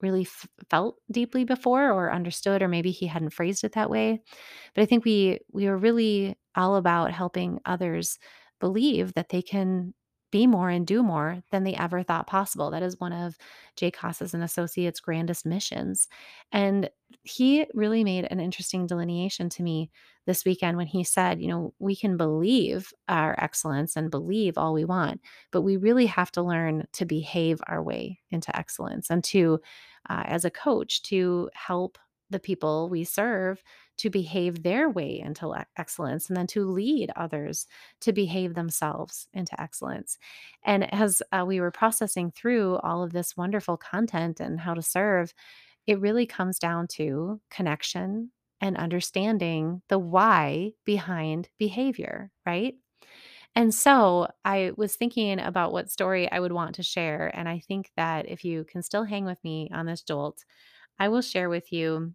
really 0.01 0.21
f- 0.21 0.47
felt 0.69 0.97
deeply 1.11 1.43
before 1.43 1.91
or 1.91 2.11
understood 2.13 2.61
or 2.61 2.67
maybe 2.69 2.91
he 2.91 3.07
hadn't 3.07 3.31
phrased 3.31 3.63
it 3.63 3.73
that 3.73 3.89
way. 3.89 4.21
But 4.75 4.81
i 4.83 4.85
think 4.85 5.05
we 5.05 5.39
we 5.51 5.67
are 5.67 5.77
really 5.77 6.37
all 6.55 6.75
about 6.77 7.11
helping 7.11 7.59
others 7.65 8.19
believe 8.59 9.13
that 9.15 9.29
they 9.29 9.41
can 9.41 9.93
be 10.31 10.47
more 10.47 10.69
and 10.69 10.85
do 10.85 11.03
more 11.03 11.41
than 11.51 11.63
they 11.63 11.75
ever 11.75 12.03
thought 12.03 12.27
possible. 12.27 12.71
That 12.71 12.83
is 12.83 12.99
one 12.99 13.13
of 13.13 13.37
J 13.75 13.91
Casas 13.91 14.33
and 14.33 14.43
associates 14.43 14.99
grandest 14.99 15.45
missions 15.45 16.07
and 16.51 16.89
he 17.23 17.65
really 17.73 18.03
made 18.03 18.27
an 18.29 18.39
interesting 18.39 18.87
delineation 18.87 19.49
to 19.49 19.63
me 19.63 19.89
this 20.25 20.45
weekend 20.45 20.77
when 20.77 20.87
he 20.87 21.03
said 21.03 21.41
you 21.41 21.47
know 21.47 21.73
we 21.79 21.95
can 21.95 22.17
believe 22.17 22.93
our 23.07 23.35
excellence 23.39 23.95
and 23.95 24.11
believe 24.11 24.57
all 24.57 24.73
we 24.73 24.85
want 24.85 25.19
but 25.51 25.61
we 25.61 25.77
really 25.77 26.05
have 26.05 26.31
to 26.31 26.41
learn 26.41 26.85
to 26.93 27.05
behave 27.05 27.61
our 27.67 27.81
way 27.81 28.19
into 28.31 28.55
excellence 28.55 29.09
and 29.09 29.23
to 29.23 29.59
uh, 30.09 30.23
as 30.25 30.45
a 30.45 30.51
coach 30.51 31.01
to 31.03 31.49
help 31.53 31.97
the 32.29 32.39
people 32.39 32.89
we 32.89 33.03
serve 33.03 33.63
to 33.97 34.09
behave 34.09 34.63
their 34.63 34.89
way 34.89 35.19
into 35.19 35.53
excellence 35.77 36.29
and 36.29 36.37
then 36.37 36.47
to 36.47 36.69
lead 36.69 37.11
others 37.15 37.67
to 38.01 38.13
behave 38.13 38.53
themselves 38.53 39.27
into 39.33 39.59
excellence. 39.61 40.17
And 40.63 40.93
as 40.93 41.21
uh, 41.31 41.43
we 41.45 41.59
were 41.59 41.71
processing 41.71 42.31
through 42.31 42.77
all 42.77 43.03
of 43.03 43.11
this 43.11 43.35
wonderful 43.35 43.77
content 43.77 44.39
and 44.39 44.59
how 44.59 44.73
to 44.73 44.81
serve, 44.81 45.33
it 45.87 45.99
really 45.99 46.25
comes 46.25 46.59
down 46.59 46.87
to 46.87 47.41
connection 47.49 48.31
and 48.61 48.77
understanding 48.77 49.81
the 49.89 49.99
why 49.99 50.73
behind 50.85 51.49
behavior, 51.57 52.31
right? 52.45 52.75
And 53.55 53.73
so 53.73 54.27
I 54.45 54.71
was 54.77 54.95
thinking 54.95 55.39
about 55.39 55.71
what 55.73 55.89
story 55.89 56.31
I 56.31 56.39
would 56.39 56.51
want 56.51 56.75
to 56.75 56.83
share. 56.83 57.35
And 57.35 57.49
I 57.49 57.59
think 57.59 57.91
that 57.97 58.29
if 58.29 58.45
you 58.45 58.63
can 58.63 58.83
still 58.83 59.03
hang 59.03 59.25
with 59.25 59.43
me 59.43 59.69
on 59.73 59.85
this 59.85 60.01
jolt, 60.03 60.45
I 60.99 61.09
will 61.09 61.21
share 61.21 61.49
with 61.49 61.71
you 61.71 62.13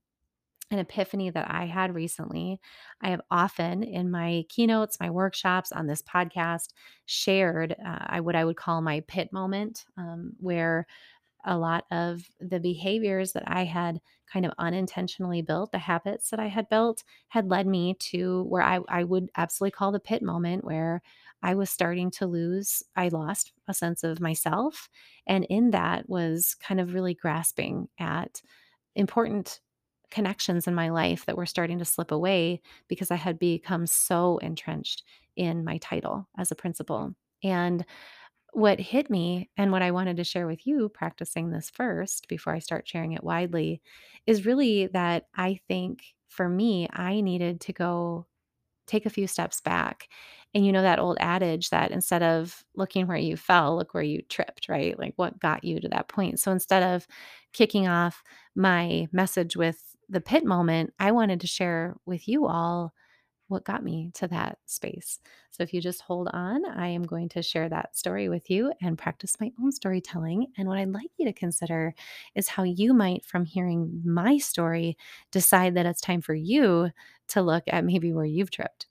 an 0.71 0.79
epiphany 0.79 1.31
that 1.31 1.51
I 1.51 1.67
had 1.67 1.95
recently. 1.95 2.61
I 3.01 3.11
have 3.11 3.21
often 3.31 3.83
in 3.83 4.11
my 4.11 4.45
keynotes, 4.49 4.99
my 4.99 5.11
workshops 5.11 5.73
on 5.73 5.87
this 5.87 6.03
podcast 6.03 6.73
shared 7.07 7.73
uh, 7.73 7.99
I, 8.01 8.21
what 8.21 8.37
I 8.37 8.45
would 8.45 8.57
call 8.57 8.81
my 8.81 9.01
pit 9.01 9.33
moment, 9.33 9.85
um, 9.97 10.33
where 10.41 10.87
a 11.45 11.59
lot 11.59 11.85
of 11.91 12.31
the 12.41 12.61
behaviors 12.61 13.33
that 13.33 13.45
I 13.47 13.65
had 13.65 14.01
kind 14.27 14.47
of 14.47 14.53
unintentionally 14.59 15.43
built, 15.43 15.73
the 15.73 15.79
habits 15.79 16.31
that 16.31 16.41
I 16.41 16.47
had 16.49 16.69
built, 16.69 17.05
had 17.29 17.49
led 17.51 17.67
me 17.67 17.95
to 18.01 18.45
where 18.45 18.63
I, 18.63 18.81
I 18.89 19.05
would 19.05 19.31
absolutely 19.37 19.73
call 19.73 19.93
the 19.93 20.01
pit 20.01 20.23
moment 20.23 20.65
where 20.65 21.03
I 21.43 21.55
was 21.55 21.71
starting 21.71 22.11
to 22.13 22.27
lose, 22.27 22.83
I 22.97 23.09
lost 23.09 23.53
a 23.69 23.75
sense 23.75 24.03
of 24.03 24.21
myself. 24.21 24.89
And 25.27 25.45
in 25.51 25.71
that 25.73 26.09
was 26.09 26.55
kind 26.55 26.81
of 26.81 26.95
really 26.95 27.15
grasping 27.15 27.89
at 27.99 28.41
important 28.95 29.61
connections 30.11 30.67
in 30.67 30.75
my 30.75 30.91
life 30.91 31.27
that 31.27 31.37
were 31.37 31.47
starting 31.47 31.79
to 31.79 31.85
slip 31.85 32.13
away 32.13 32.61
because 32.89 33.11
I 33.11 33.17
had 33.17 33.39
become 33.39 33.87
so 33.87 34.39
entrenched 34.39 35.03
in 35.37 35.65
my 35.65 35.79
title 35.79 36.29
as 36.39 36.51
a 36.51 36.57
principal. 36.57 37.15
And 37.43 37.85
what 38.53 38.79
hit 38.81 39.11
me 39.11 39.51
and 39.57 39.73
what 39.73 39.83
I 39.83 39.91
wanted 39.91 40.17
to 40.19 40.25
share 40.25 40.47
with 40.47 40.67
you 40.67 40.89
practicing 40.89 41.51
this 41.51 41.71
first 41.71 42.29
before 42.29 42.55
I 42.55 42.61
start 42.61 42.87
sharing 42.87 43.13
it 43.13 43.25
widely 43.25 43.83
is 44.27 44.47
really 44.47 44.87
that 44.89 45.27
I 45.35 45.61
think 45.69 46.05
for 46.29 46.49
me, 46.49 46.89
I 46.93 47.21
needed 47.21 47.61
to 47.63 47.73
go 47.73 48.27
take 48.87 49.07
a 49.07 49.11
few 49.11 49.27
steps 49.27 49.61
back. 49.61 50.09
And 50.55 50.65
you 50.65 50.73
know 50.73 50.83
that 50.83 51.01
old 51.01 51.17
adage 51.21 51.71
that 51.71 51.91
instead 51.91 52.23
of 52.23 52.65
looking 52.77 53.07
where 53.09 53.17
you 53.17 53.37
fell, 53.37 53.77
look 53.77 53.93
where 53.93 54.03
you 54.05 54.23
tripped, 54.23 54.69
right? 54.69 54.97
Like 54.99 55.15
what 55.17 55.41
got 55.41 55.65
you 55.65 55.81
to 55.81 55.89
that 55.89 56.09
point. 56.09 56.39
So 56.39 56.53
instead 56.53 56.83
of 56.83 57.09
kicking 57.53 57.89
off 57.89 58.23
my 58.55 59.09
message 59.11 59.57
with 59.57 59.97
the 60.09 60.21
pit 60.21 60.45
moment, 60.45 60.95
I 61.01 61.11
wanted 61.11 61.41
to 61.41 61.47
share 61.49 61.97
with 62.07 62.29
you 62.29 62.47
all 62.47 62.95
what 63.49 63.65
got 63.65 63.85
me 63.85 64.11
to 64.15 64.27
that 64.29 64.59
space. 64.65 65.19
So 65.51 65.63
if 65.63 65.75
you 65.75 65.81
just 65.81 66.03
hold 66.03 66.29
on, 66.33 66.65
I 66.65 66.89
am 66.89 67.03
going 67.03 67.29
to 67.31 67.43
share 67.43 67.69
that 67.69 67.97
story 67.97 68.29
with 68.29 68.49
you 68.49 68.73
and 68.81 68.97
practice 68.97 69.37
my 69.41 69.53
own 69.63 69.71
storytelling. 69.71 70.47
And 70.57 70.67
what 70.69 70.79
I'd 70.79 70.93
like 70.93 71.11
you 71.19 71.27
to 71.27 71.33
consider 71.33 71.95
is 72.35 72.49
how 72.49 72.63
you 72.63 72.95
might, 72.95 73.25
from 73.25 73.45
hearing 73.45 74.03
my 74.05 74.39
story, 74.39 74.97
decide 75.31 75.75
that 75.75 75.87
it's 75.87 76.01
time 76.01 76.23
for 76.23 76.35
you 76.35 76.91
to 77.29 77.43
look 77.43 77.65
at 77.67 77.85
maybe 77.85 78.13
where 78.13 78.25
you've 78.25 78.51
tripped. 78.51 78.87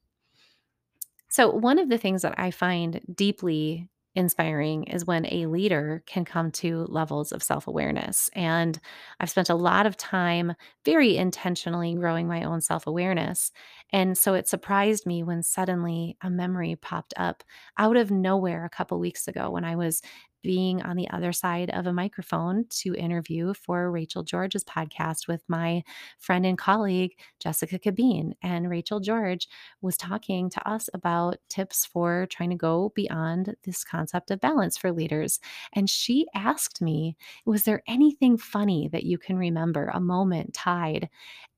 So, 1.34 1.50
one 1.50 1.80
of 1.80 1.90
the 1.90 1.98
things 1.98 2.22
that 2.22 2.36
I 2.40 2.52
find 2.52 3.02
deeply 3.14 3.90
inspiring 4.16 4.84
is 4.84 5.06
when 5.08 5.26
a 5.34 5.48
leader 5.48 6.04
can 6.06 6.26
come 6.26 6.52
to 6.52 6.86
levels 6.90 7.32
of 7.32 7.42
self 7.42 7.68
awareness. 7.68 8.30
And 8.36 8.80
I've 9.20 9.32
spent 9.32 9.50
a 9.50 9.56
lot 9.56 9.88
of 9.88 9.98
time 9.98 10.54
very 10.86 11.18
intentionally 11.18 11.96
growing 11.96 12.28
my 12.28 12.44
own 12.44 12.62
self 12.62 12.86
awareness. 12.88 13.52
And 13.92 14.16
so 14.18 14.36
it 14.36 14.48
surprised 14.48 15.08
me 15.08 15.24
when 15.24 15.42
suddenly 15.44 16.18
a 16.22 16.30
memory 16.30 16.76
popped 16.76 17.16
up 17.18 17.44
out 17.80 17.98
of 17.98 18.12
nowhere 18.12 18.66
a 18.66 18.70
couple 18.70 19.00
weeks 19.00 19.28
ago 19.28 19.50
when 19.50 19.66
I 19.66 19.76
was 19.76 20.02
being 20.44 20.82
on 20.84 20.96
the 20.96 21.10
other 21.10 21.32
side 21.32 21.70
of 21.72 21.88
a 21.88 21.94
microphone 21.94 22.66
to 22.70 22.94
interview 22.96 23.54
for 23.54 23.90
Rachel 23.90 24.22
George's 24.22 24.64
podcast 24.64 25.28
with 25.28 25.42
my 25.48 25.84
friend 26.20 26.46
and 26.46 26.58
colleague, 26.58 27.18
Jessica 27.40 27.80
Cabeen. 27.80 28.34
And 28.44 28.70
Rachel 28.70 29.00
George 29.00 29.48
was 29.82 29.98
talking 29.98 30.50
to 30.52 30.70
us 30.70 30.90
about 30.94 31.38
tips 31.50 31.86
for 31.86 32.28
trying 32.30 32.52
to 32.52 32.56
go 32.56 32.92
beyond 32.94 33.56
this 33.64 33.84
concept 33.84 34.30
of 34.30 34.42
balance 34.42 34.78
for 34.78 34.92
leaders. 34.92 35.40
And 35.74 35.90
she 35.90 36.28
asked 36.36 36.82
me, 36.82 37.16
Was 37.46 37.64
there 37.64 37.82
anything 37.88 38.38
funny 38.38 38.90
that 38.92 39.04
you 39.04 39.18
can 39.18 39.38
remember, 39.38 39.90
a 39.94 40.00
moment 40.00 40.54
tied? 40.54 41.10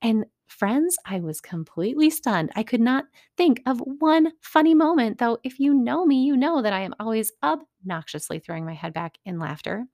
And 0.01 0.25
friends, 0.47 0.97
I 1.05 1.19
was 1.19 1.41
completely 1.41 2.09
stunned. 2.09 2.51
I 2.55 2.63
could 2.63 2.81
not 2.81 3.05
think 3.37 3.61
of 3.65 3.79
one 3.79 4.31
funny 4.41 4.73
moment, 4.73 5.17
though, 5.17 5.37
if 5.43 5.59
you 5.59 5.73
know 5.73 6.05
me, 6.05 6.23
you 6.23 6.37
know 6.37 6.61
that 6.61 6.73
I 6.73 6.81
am 6.81 6.95
always 6.99 7.31
obnoxiously 7.43 8.39
throwing 8.39 8.65
my 8.65 8.73
head 8.73 8.93
back 8.93 9.17
in 9.25 9.39
laughter. 9.39 9.85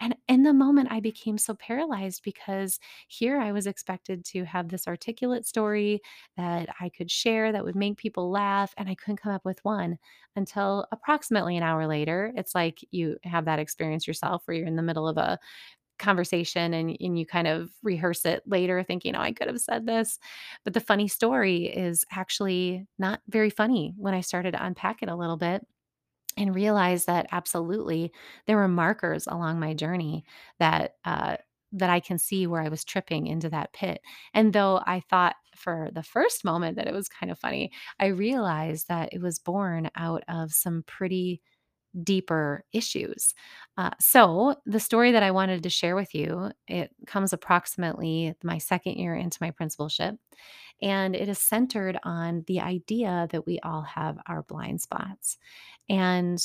And 0.00 0.16
in 0.28 0.42
the 0.42 0.52
moment, 0.52 0.88
I 0.90 1.00
became 1.00 1.38
so 1.38 1.54
paralyzed 1.54 2.22
because 2.24 2.80
here 3.08 3.38
I 3.40 3.52
was 3.52 3.66
expected 3.66 4.24
to 4.26 4.44
have 4.44 4.68
this 4.68 4.88
articulate 4.88 5.46
story 5.46 6.00
that 6.36 6.68
I 6.80 6.88
could 6.88 7.10
share 7.10 7.52
that 7.52 7.64
would 7.64 7.76
make 7.76 7.96
people 7.96 8.30
laugh, 8.30 8.74
and 8.76 8.88
I 8.88 8.96
couldn't 8.96 9.18
come 9.22 9.32
up 9.32 9.44
with 9.44 9.64
one 9.64 9.98
until 10.36 10.86
approximately 10.92 11.56
an 11.56 11.62
hour 11.62 11.86
later. 11.86 12.32
It's 12.36 12.54
like 12.54 12.84
you 12.90 13.16
have 13.24 13.44
that 13.46 13.60
experience 13.60 14.06
yourself 14.06 14.42
where 14.46 14.56
you're 14.56 14.66
in 14.66 14.76
the 14.76 14.82
middle 14.82 15.08
of 15.08 15.16
a 15.16 15.38
conversation 15.98 16.74
and, 16.74 16.96
and 17.00 17.18
you 17.18 17.26
kind 17.26 17.46
of 17.46 17.70
rehearse 17.82 18.24
it 18.24 18.42
later 18.46 18.82
thinking, 18.82 19.14
oh, 19.14 19.20
I 19.20 19.32
could 19.32 19.48
have 19.48 19.60
said 19.60 19.86
this. 19.86 20.18
But 20.64 20.74
the 20.74 20.80
funny 20.80 21.08
story 21.08 21.66
is 21.66 22.04
actually 22.10 22.86
not 22.98 23.20
very 23.28 23.50
funny 23.50 23.94
when 23.96 24.14
I 24.14 24.20
started 24.20 24.52
to 24.52 24.64
unpack 24.64 25.02
it 25.02 25.08
a 25.08 25.16
little 25.16 25.36
bit 25.36 25.66
and 26.36 26.54
realized 26.54 27.06
that 27.06 27.26
absolutely 27.32 28.12
there 28.46 28.56
were 28.56 28.68
markers 28.68 29.26
along 29.26 29.60
my 29.60 29.74
journey 29.74 30.24
that 30.58 30.96
uh, 31.04 31.36
that 31.76 31.90
I 31.90 31.98
can 31.98 32.18
see 32.18 32.46
where 32.46 32.62
I 32.62 32.68
was 32.68 32.84
tripping 32.84 33.26
into 33.26 33.50
that 33.50 33.72
pit. 33.72 34.00
And 34.32 34.52
though 34.52 34.80
I 34.86 35.00
thought 35.10 35.34
for 35.56 35.90
the 35.92 36.04
first 36.04 36.44
moment 36.44 36.76
that 36.76 36.86
it 36.86 36.94
was 36.94 37.08
kind 37.08 37.32
of 37.32 37.38
funny, 37.38 37.72
I 37.98 38.06
realized 38.06 38.86
that 38.88 39.08
it 39.12 39.20
was 39.20 39.40
born 39.40 39.90
out 39.96 40.22
of 40.28 40.52
some 40.52 40.84
pretty 40.86 41.42
deeper 42.02 42.64
issues. 42.72 43.34
Uh, 43.76 43.90
so 44.00 44.56
the 44.66 44.80
story 44.80 45.12
that 45.12 45.22
I 45.22 45.30
wanted 45.30 45.62
to 45.62 45.70
share 45.70 45.94
with 45.96 46.14
you, 46.14 46.50
it 46.66 46.90
comes 47.06 47.32
approximately 47.32 48.34
my 48.42 48.58
second 48.58 48.94
year 48.94 49.14
into 49.14 49.38
my 49.40 49.50
principalship, 49.50 50.16
and 50.82 51.14
it 51.14 51.28
is 51.28 51.38
centered 51.38 51.98
on 52.02 52.44
the 52.46 52.60
idea 52.60 53.28
that 53.30 53.46
we 53.46 53.60
all 53.60 53.82
have 53.82 54.18
our 54.26 54.42
blind 54.42 54.80
spots. 54.80 55.38
And 55.88 56.42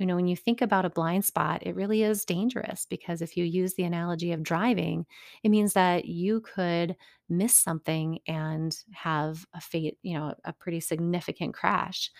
you 0.00 0.06
know, 0.06 0.16
when 0.16 0.26
you 0.26 0.36
think 0.36 0.62
about 0.62 0.84
a 0.84 0.90
blind 0.90 1.24
spot, 1.24 1.62
it 1.64 1.76
really 1.76 2.02
is 2.02 2.24
dangerous 2.24 2.86
because 2.86 3.22
if 3.22 3.36
you 3.36 3.44
use 3.44 3.74
the 3.74 3.84
analogy 3.84 4.32
of 4.32 4.42
driving, 4.42 5.06
it 5.42 5.50
means 5.50 5.74
that 5.74 6.06
you 6.06 6.40
could 6.40 6.96
miss 7.28 7.54
something 7.54 8.18
and 8.26 8.76
have 8.92 9.46
a 9.54 9.60
fate, 9.60 9.98
you 10.02 10.14
know, 10.14 10.34
a 10.44 10.52
pretty 10.52 10.80
significant 10.80 11.54
crash. 11.54 12.10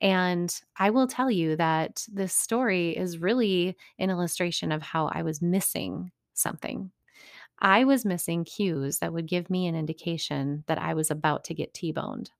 And 0.00 0.54
I 0.78 0.90
will 0.90 1.06
tell 1.06 1.30
you 1.30 1.56
that 1.56 2.04
this 2.12 2.34
story 2.34 2.96
is 2.96 3.18
really 3.18 3.76
an 3.98 4.10
illustration 4.10 4.72
of 4.72 4.82
how 4.82 5.06
I 5.08 5.22
was 5.22 5.42
missing 5.42 6.12
something. 6.34 6.90
I 7.60 7.84
was 7.84 8.04
missing 8.04 8.44
cues 8.44 8.98
that 8.98 9.12
would 9.12 9.26
give 9.26 9.50
me 9.50 9.66
an 9.66 9.74
indication 9.74 10.64
that 10.66 10.78
I 10.78 10.94
was 10.94 11.10
about 11.10 11.44
to 11.44 11.54
get 11.54 11.74
T 11.74 11.92
boned. 11.92 12.30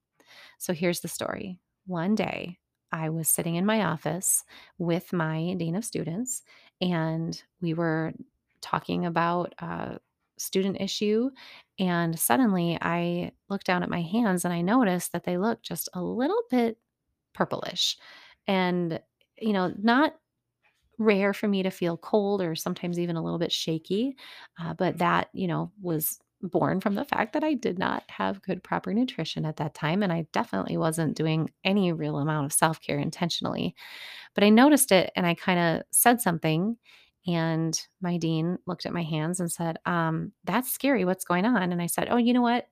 So 0.58 0.72
here's 0.72 1.00
the 1.00 1.08
story. 1.08 1.58
One 1.86 2.14
day, 2.14 2.58
I 2.92 3.10
was 3.10 3.28
sitting 3.28 3.56
in 3.56 3.66
my 3.66 3.84
office 3.84 4.44
with 4.78 5.12
my 5.12 5.54
dean 5.58 5.76
of 5.76 5.84
students, 5.84 6.42
and 6.80 7.40
we 7.60 7.74
were 7.74 8.12
talking 8.60 9.04
about 9.06 9.54
a 9.58 9.98
student 10.38 10.80
issue. 10.80 11.30
And 11.78 12.18
suddenly, 12.18 12.78
I 12.80 13.32
looked 13.48 13.66
down 13.66 13.82
at 13.82 13.88
my 13.90 14.02
hands 14.02 14.44
and 14.44 14.52
I 14.52 14.60
noticed 14.62 15.12
that 15.12 15.24
they 15.24 15.38
looked 15.38 15.64
just 15.64 15.88
a 15.94 16.02
little 16.02 16.42
bit 16.50 16.78
purplish. 17.34 17.96
And, 18.46 19.00
you 19.38 19.52
know, 19.52 19.72
not 19.78 20.14
rare 20.98 21.34
for 21.34 21.48
me 21.48 21.62
to 21.62 21.70
feel 21.70 21.96
cold 21.96 22.40
or 22.40 22.54
sometimes 22.54 22.98
even 22.98 23.16
a 23.16 23.22
little 23.22 23.38
bit 23.38 23.52
shaky. 23.52 24.16
Uh, 24.60 24.74
but 24.74 24.98
that, 24.98 25.28
you 25.32 25.46
know, 25.46 25.72
was 25.82 26.18
born 26.42 26.80
from 26.80 26.94
the 26.94 27.04
fact 27.04 27.32
that 27.32 27.44
I 27.44 27.54
did 27.54 27.78
not 27.78 28.04
have 28.08 28.42
good, 28.42 28.62
proper 28.62 28.92
nutrition 28.94 29.44
at 29.44 29.56
that 29.56 29.74
time. 29.74 30.02
And 30.02 30.12
I 30.12 30.26
definitely 30.32 30.76
wasn't 30.76 31.16
doing 31.16 31.50
any 31.64 31.92
real 31.92 32.18
amount 32.18 32.46
of 32.46 32.52
self 32.52 32.80
care 32.80 32.98
intentionally. 32.98 33.74
But 34.34 34.44
I 34.44 34.50
noticed 34.50 34.92
it 34.92 35.12
and 35.16 35.26
I 35.26 35.34
kind 35.34 35.58
of 35.60 35.82
said 35.90 36.20
something. 36.20 36.76
And 37.26 37.78
my 38.00 38.18
dean 38.18 38.58
looked 38.66 38.86
at 38.86 38.92
my 38.92 39.02
hands 39.02 39.40
and 39.40 39.50
said, 39.50 39.78
um, 39.86 40.32
That's 40.44 40.70
scary. 40.72 41.04
What's 41.04 41.24
going 41.24 41.44
on? 41.44 41.72
And 41.72 41.82
I 41.82 41.86
said, 41.86 42.08
Oh, 42.10 42.16
you 42.18 42.32
know 42.32 42.42
what? 42.42 42.66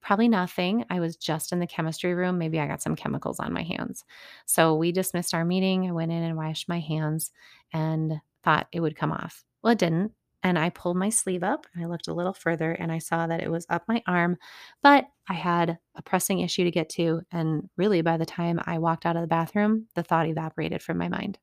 Probably 0.00 0.28
nothing. 0.28 0.84
I 0.90 0.98
was 0.98 1.16
just 1.16 1.52
in 1.52 1.60
the 1.60 1.66
chemistry 1.66 2.12
room. 2.14 2.36
Maybe 2.38 2.58
I 2.58 2.66
got 2.66 2.82
some 2.82 2.96
chemicals 2.96 3.38
on 3.38 3.52
my 3.52 3.62
hands. 3.62 4.04
So 4.46 4.74
we 4.74 4.90
dismissed 4.90 5.32
our 5.34 5.44
meeting. 5.44 5.88
I 5.88 5.92
went 5.92 6.10
in 6.10 6.22
and 6.24 6.36
washed 6.36 6.68
my 6.68 6.80
hands 6.80 7.30
and 7.72 8.20
thought 8.42 8.66
it 8.72 8.80
would 8.80 8.96
come 8.96 9.12
off. 9.12 9.44
Well, 9.62 9.72
it 9.74 9.78
didn't. 9.78 10.12
And 10.42 10.58
I 10.58 10.70
pulled 10.70 10.96
my 10.96 11.08
sleeve 11.08 11.42
up 11.42 11.66
and 11.72 11.84
I 11.84 11.88
looked 11.88 12.08
a 12.08 12.14
little 12.14 12.32
further 12.32 12.72
and 12.72 12.90
I 12.90 12.98
saw 12.98 13.26
that 13.26 13.42
it 13.42 13.50
was 13.50 13.66
up 13.68 13.84
my 13.86 14.02
arm, 14.06 14.38
but 14.82 15.06
I 15.28 15.34
had 15.34 15.78
a 15.94 16.02
pressing 16.02 16.40
issue 16.40 16.64
to 16.64 16.70
get 16.70 16.88
to. 16.90 17.22
And 17.30 17.68
really, 17.76 18.02
by 18.02 18.16
the 18.16 18.26
time 18.26 18.60
I 18.64 18.78
walked 18.78 19.06
out 19.06 19.16
of 19.16 19.22
the 19.22 19.28
bathroom, 19.28 19.86
the 19.94 20.02
thought 20.02 20.26
evaporated 20.26 20.82
from 20.82 20.98
my 20.98 21.08
mind. 21.08 21.38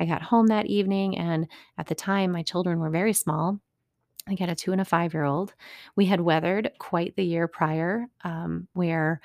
I 0.00 0.06
got 0.06 0.22
home 0.22 0.48
that 0.48 0.66
evening, 0.66 1.16
and 1.16 1.46
at 1.78 1.86
the 1.86 1.94
time, 1.94 2.32
my 2.32 2.42
children 2.42 2.80
were 2.80 2.90
very 2.90 3.12
small. 3.12 3.60
I 4.28 4.36
had 4.38 4.48
a 4.48 4.54
two 4.54 4.72
and 4.72 4.80
a 4.80 4.84
five 4.84 5.14
year 5.14 5.24
old. 5.24 5.54
We 5.96 6.06
had 6.06 6.20
weathered 6.20 6.70
quite 6.78 7.16
the 7.16 7.24
year 7.24 7.48
prior, 7.48 8.06
um, 8.24 8.68
where 8.72 9.20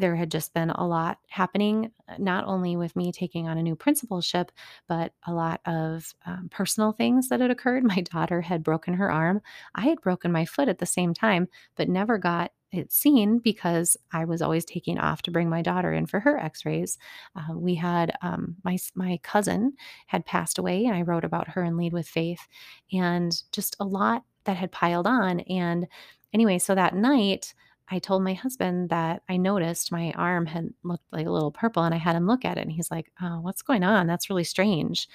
there 0.00 0.16
had 0.16 0.30
just 0.30 0.54
been 0.54 0.70
a 0.70 0.86
lot 0.86 1.18
happening, 1.28 1.92
uh, 2.08 2.14
not 2.18 2.44
only 2.46 2.76
with 2.76 2.96
me 2.96 3.12
taking 3.12 3.48
on 3.48 3.58
a 3.58 3.62
new 3.62 3.76
principalship, 3.76 4.50
but 4.88 5.12
a 5.26 5.32
lot 5.32 5.60
of 5.66 6.14
um, 6.26 6.48
personal 6.50 6.92
things 6.92 7.28
that 7.28 7.40
had 7.40 7.50
occurred. 7.50 7.84
My 7.90 8.00
daughter 8.00 8.40
had 8.40 8.62
broken 8.62 8.94
her 8.94 9.10
arm. 9.10 9.40
I 9.74 9.82
had 9.82 10.00
broken 10.00 10.32
my 10.32 10.44
foot 10.44 10.68
at 10.68 10.78
the 10.78 10.86
same 10.86 11.14
time, 11.14 11.48
but 11.76 11.88
never 11.88 12.18
got 12.18 12.52
it 12.72 12.92
seen 12.92 13.38
because 13.38 13.96
I 14.12 14.24
was 14.24 14.42
always 14.42 14.64
taking 14.64 14.98
off 14.98 15.22
to 15.22 15.30
bring 15.30 15.48
my 15.48 15.62
daughter 15.62 15.92
in 15.92 16.06
for 16.06 16.20
her 16.20 16.38
X-rays. 16.38 16.98
Uh, 17.34 17.54
we 17.54 17.74
had 17.74 18.12
um, 18.22 18.56
my 18.64 18.78
my 18.94 19.18
cousin 19.22 19.72
had 20.06 20.26
passed 20.26 20.58
away, 20.58 20.84
and 20.84 20.94
I 20.94 21.02
wrote 21.02 21.24
about 21.24 21.48
her 21.48 21.64
in 21.64 21.76
Lead 21.76 21.92
with 21.92 22.08
Faith, 22.08 22.46
and 22.92 23.42
just 23.52 23.76
a 23.80 23.84
lot 23.84 24.24
that 24.44 24.56
had 24.56 24.72
piled 24.72 25.06
on. 25.06 25.40
And 25.40 25.86
anyway, 26.32 26.58
so 26.58 26.74
that 26.74 26.94
night 26.94 27.54
I 27.90 27.98
told 27.98 28.22
my 28.22 28.34
husband 28.34 28.90
that 28.90 29.22
I 29.28 29.36
noticed 29.36 29.92
my 29.92 30.12
arm 30.16 30.46
had 30.46 30.70
looked 30.84 31.04
like 31.12 31.26
a 31.26 31.30
little 31.30 31.50
purple 31.52 31.82
and 31.82 31.94
I 31.94 31.98
had 31.98 32.16
him 32.16 32.26
look 32.26 32.44
at 32.44 32.58
it 32.58 32.62
and 32.62 32.72
he's 32.72 32.90
like, 32.90 33.10
"Oh, 33.20 33.40
what's 33.40 33.62
going 33.62 33.82
on? 33.84 34.06
That's 34.06 34.30
really 34.30 34.44
strange." 34.44 35.08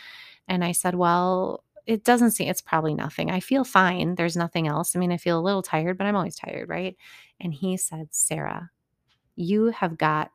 And 0.48 0.63
I 0.63 0.72
said, 0.74 0.96
"Well, 0.96 1.63
it 1.86 2.03
doesn't 2.03 2.32
seem 2.32 2.50
it's 2.50 2.62
probably 2.62 2.94
nothing. 2.96 3.32
I 3.32 3.39
feel 3.39 3.63
fine. 3.63 4.15
There's 4.15 4.38
nothing 4.38 4.67
else. 4.67 4.96
I 4.96 5.00
mean, 5.00 5.12
I 5.12 5.17
feel 5.17 5.39
a 5.39 5.41
little 5.41 5.62
tired, 5.63 5.98
but 5.98 6.08
I'm 6.08 6.15
always 6.15 6.36
tired, 6.36 6.70
right?" 6.70 6.96
And 7.39 7.53
he 7.53 7.77
said, 7.77 8.10
"Sarah, 8.13 8.72
you 9.36 9.67
have 9.67 9.98
got 9.98 10.32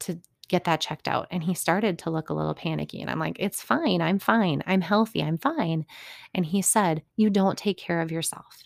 to 0.00 0.20
get 0.48 0.64
that 0.64 0.80
checked 0.80 1.08
out." 1.08 1.28
And 1.30 1.44
he 1.44 1.54
started 1.54 1.98
to 2.00 2.10
look 2.10 2.30
a 2.30 2.34
little 2.34 2.54
panicky 2.54 3.00
and 3.00 3.10
I'm 3.10 3.18
like, 3.20 3.36
"It's 3.40 3.62
fine. 3.62 4.02
I'm 4.02 4.18
fine. 4.18 4.62
I'm 4.66 4.80
healthy. 4.82 5.22
I'm 5.22 5.38
fine." 5.38 5.86
And 6.34 6.46
he 6.46 6.62
said, 6.62 7.02
"You 7.16 7.30
don't 7.30 7.58
take 7.58 7.78
care 7.78 8.00
of 8.00 8.12
yourself." 8.12 8.64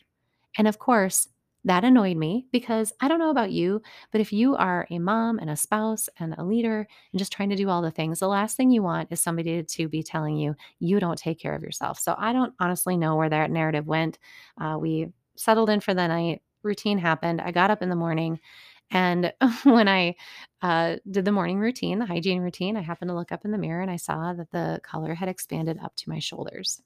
And 0.58 0.68
of 0.68 0.78
course, 0.78 1.28
that 1.64 1.84
annoyed 1.84 2.16
me 2.16 2.46
because 2.52 2.92
I 3.00 3.08
don't 3.08 3.18
know 3.18 3.30
about 3.30 3.50
you, 3.50 3.80
but 4.12 4.20
if 4.20 4.32
you 4.32 4.54
are 4.56 4.86
a 4.90 4.98
mom 4.98 5.38
and 5.38 5.48
a 5.48 5.56
spouse 5.56 6.08
and 6.18 6.34
a 6.36 6.44
leader 6.44 6.86
and 7.12 7.18
just 7.18 7.32
trying 7.32 7.50
to 7.50 7.56
do 7.56 7.68
all 7.68 7.82
the 7.82 7.90
things, 7.90 8.20
the 8.20 8.28
last 8.28 8.56
thing 8.56 8.70
you 8.70 8.82
want 8.82 9.10
is 9.10 9.20
somebody 9.20 9.62
to 9.62 9.88
be 9.88 10.02
telling 10.02 10.36
you 10.36 10.54
you 10.78 11.00
don't 11.00 11.18
take 11.18 11.38
care 11.38 11.54
of 11.54 11.62
yourself. 11.62 11.98
So 11.98 12.14
I 12.18 12.32
don't 12.32 12.54
honestly 12.60 12.96
know 12.96 13.16
where 13.16 13.30
that 13.30 13.50
narrative 13.50 13.86
went. 13.86 14.18
Uh, 14.60 14.76
we 14.78 15.08
settled 15.36 15.70
in 15.70 15.80
for 15.80 15.94
the 15.94 16.06
night, 16.06 16.42
routine 16.62 16.98
happened. 16.98 17.40
I 17.40 17.50
got 17.50 17.70
up 17.70 17.82
in 17.82 17.88
the 17.88 17.96
morning. 17.96 18.40
And 18.90 19.32
when 19.64 19.88
I 19.88 20.14
uh, 20.62 20.96
did 21.10 21.24
the 21.24 21.32
morning 21.32 21.58
routine, 21.58 21.98
the 21.98 22.06
hygiene 22.06 22.40
routine, 22.40 22.76
I 22.76 22.82
happened 22.82 23.08
to 23.08 23.14
look 23.14 23.32
up 23.32 23.44
in 23.44 23.50
the 23.50 23.58
mirror 23.58 23.80
and 23.80 23.90
I 23.90 23.96
saw 23.96 24.32
that 24.34 24.50
the 24.50 24.80
color 24.82 25.14
had 25.14 25.28
expanded 25.28 25.78
up 25.82 25.94
to 25.96 26.10
my 26.10 26.18
shoulders. 26.18 26.82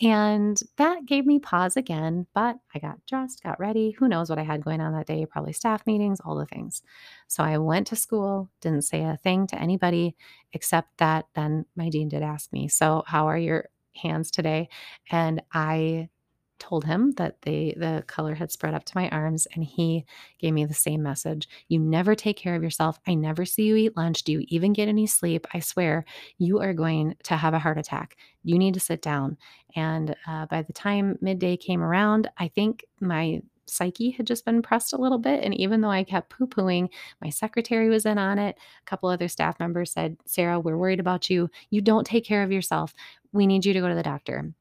And 0.00 0.60
that 0.76 1.06
gave 1.06 1.26
me 1.26 1.40
pause 1.40 1.76
again, 1.76 2.26
but 2.32 2.56
I 2.72 2.78
got 2.78 3.04
dressed, 3.06 3.42
got 3.42 3.58
ready. 3.58 3.90
Who 3.98 4.06
knows 4.06 4.30
what 4.30 4.38
I 4.38 4.44
had 4.44 4.64
going 4.64 4.80
on 4.80 4.92
that 4.92 5.06
day? 5.06 5.26
Probably 5.26 5.52
staff 5.52 5.84
meetings, 5.86 6.20
all 6.20 6.36
the 6.36 6.46
things. 6.46 6.82
So 7.26 7.42
I 7.42 7.58
went 7.58 7.88
to 7.88 7.96
school, 7.96 8.48
didn't 8.60 8.82
say 8.82 9.02
a 9.02 9.16
thing 9.16 9.48
to 9.48 9.60
anybody 9.60 10.14
except 10.52 10.98
that 10.98 11.26
then 11.34 11.64
my 11.74 11.88
dean 11.88 12.08
did 12.08 12.22
ask 12.22 12.52
me, 12.52 12.68
So, 12.68 13.02
how 13.06 13.26
are 13.26 13.38
your 13.38 13.70
hands 13.96 14.30
today? 14.30 14.68
And 15.10 15.42
I 15.52 16.10
told 16.58 16.84
him 16.84 17.12
that 17.12 17.42
the 17.42 17.74
the 17.76 18.04
color 18.06 18.34
had 18.34 18.50
spread 18.52 18.74
up 18.74 18.84
to 18.84 18.96
my 18.96 19.08
arms 19.10 19.46
and 19.54 19.64
he 19.64 20.04
gave 20.38 20.52
me 20.54 20.64
the 20.64 20.74
same 20.74 21.02
message. 21.02 21.48
You 21.68 21.78
never 21.78 22.14
take 22.14 22.36
care 22.36 22.54
of 22.54 22.62
yourself. 22.62 22.98
I 23.06 23.14
never 23.14 23.44
see 23.44 23.64
you 23.64 23.76
eat 23.76 23.96
lunch. 23.96 24.24
Do 24.24 24.32
you 24.32 24.44
even 24.48 24.72
get 24.72 24.88
any 24.88 25.06
sleep? 25.06 25.46
I 25.54 25.60
swear 25.60 26.04
you 26.38 26.60
are 26.60 26.74
going 26.74 27.16
to 27.24 27.36
have 27.36 27.54
a 27.54 27.58
heart 27.58 27.78
attack. 27.78 28.16
You 28.44 28.58
need 28.58 28.74
to 28.74 28.80
sit 28.80 29.02
down. 29.02 29.36
And 29.76 30.14
uh, 30.26 30.46
by 30.46 30.62
the 30.62 30.72
time 30.72 31.18
midday 31.20 31.56
came 31.56 31.82
around 31.82 32.28
i 32.38 32.48
think 32.48 32.84
my 33.00 33.40
psyche 33.66 34.10
had 34.10 34.26
just 34.26 34.44
been 34.44 34.62
pressed 34.62 34.94
a 34.94 34.96
little 34.96 35.18
bit 35.18 35.44
and 35.44 35.54
even 35.54 35.80
though 35.80 35.90
i 35.90 36.02
kept 36.02 36.30
poo-pooing 36.30 36.88
my 37.20 37.28
secretary 37.28 37.88
was 37.88 38.06
in 38.06 38.18
on 38.18 38.38
it. 38.38 38.56
A 38.56 38.84
couple 38.86 39.08
other 39.08 39.28
staff 39.28 39.60
members 39.60 39.92
said 39.92 40.16
sarah 40.24 40.58
we're 40.58 40.78
worried 40.78 41.00
about 41.00 41.28
you. 41.30 41.50
You 41.70 41.80
don't 41.80 42.06
take 42.06 42.24
care 42.24 42.42
of 42.42 42.52
yourself. 42.52 42.94
We 43.32 43.46
need 43.46 43.66
you 43.66 43.72
to 43.74 43.80
go 43.80 43.88
to 43.88 43.94
the 43.94 44.02
doctor 44.02 44.52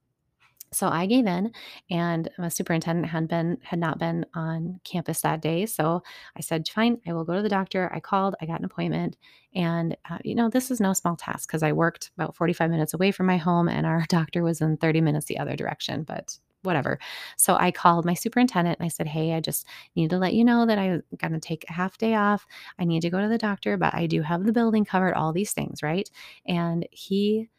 so 0.72 0.88
I 0.90 1.06
gave 1.06 1.26
in, 1.26 1.52
and 1.90 2.30
my 2.38 2.50
superintendent 2.50 3.08
had 3.08 3.28
been 3.28 3.58
had 3.64 3.80
not 3.80 4.00
been 4.00 4.26
on 4.34 4.80
campus 4.84 5.22
that 5.22 5.42
day. 5.42 5.66
So 5.66 6.04
I 6.38 6.42
said, 6.42 6.68
"Fine, 6.68 7.02
I 7.08 7.14
will 7.14 7.24
go 7.24 7.36
to 7.36 7.42
the 7.42 7.50
doctor." 7.50 7.90
I 7.94 8.00
called, 8.00 8.36
I 8.42 8.46
got 8.46 8.60
an 8.60 8.66
appointment, 8.66 9.18
and 9.56 9.96
uh, 10.10 10.18
you 10.24 10.36
know 10.36 10.50
this 10.50 10.72
is 10.72 10.80
no 10.82 10.94
small 10.94 11.16
task 11.16 11.48
because 11.50 11.64
I 11.64 11.72
worked 11.72 12.12
about 12.18 12.36
forty 12.36 12.54
five 12.54 12.72
minutes 12.72 12.94
away 12.94 13.12
from 13.12 13.26
my 13.28 13.38
home, 13.38 13.70
and 13.70 13.86
our 13.86 14.06
doctor 14.10 14.44
was 14.44 14.62
in 14.62 14.78
thirty 14.78 15.02
minutes 15.02 15.26
the 15.28 15.40
other 15.40 15.56
direction. 15.56 16.04
But 16.04 16.38
whatever. 16.64 17.00
So 17.38 17.56
I 17.56 17.72
called 17.72 18.06
my 18.06 18.14
superintendent 18.14 18.78
and 18.80 18.86
I 18.86 18.90
said, 18.90 19.08
Hey, 19.08 19.34
I 19.34 19.40
just 19.40 19.66
need 19.96 20.10
to 20.10 20.18
let 20.18 20.34
you 20.34 20.44
know 20.44 20.66
that 20.66 20.78
I'm 20.78 21.04
going 21.18 21.34
to 21.34 21.40
take 21.40 21.66
a 21.70 21.74
half 21.74 21.98
day 21.98 22.16
off. 22.16 22.46
I 22.80 22.84
need 22.84 23.02
to 23.02 23.10
go 23.10 23.22
to 23.22 23.28
the 23.30 23.38
doctor, 23.38 23.78
but 23.78 23.94
I 23.94 24.08
do 24.08 24.22
have 24.22 24.44
the 24.44 24.52
building 24.52 24.84
covered, 24.84 25.14
all 25.14 25.32
these 25.32 25.54
things, 25.54 25.82
right? 25.82 26.10
And 26.46 26.86
he 26.92 27.50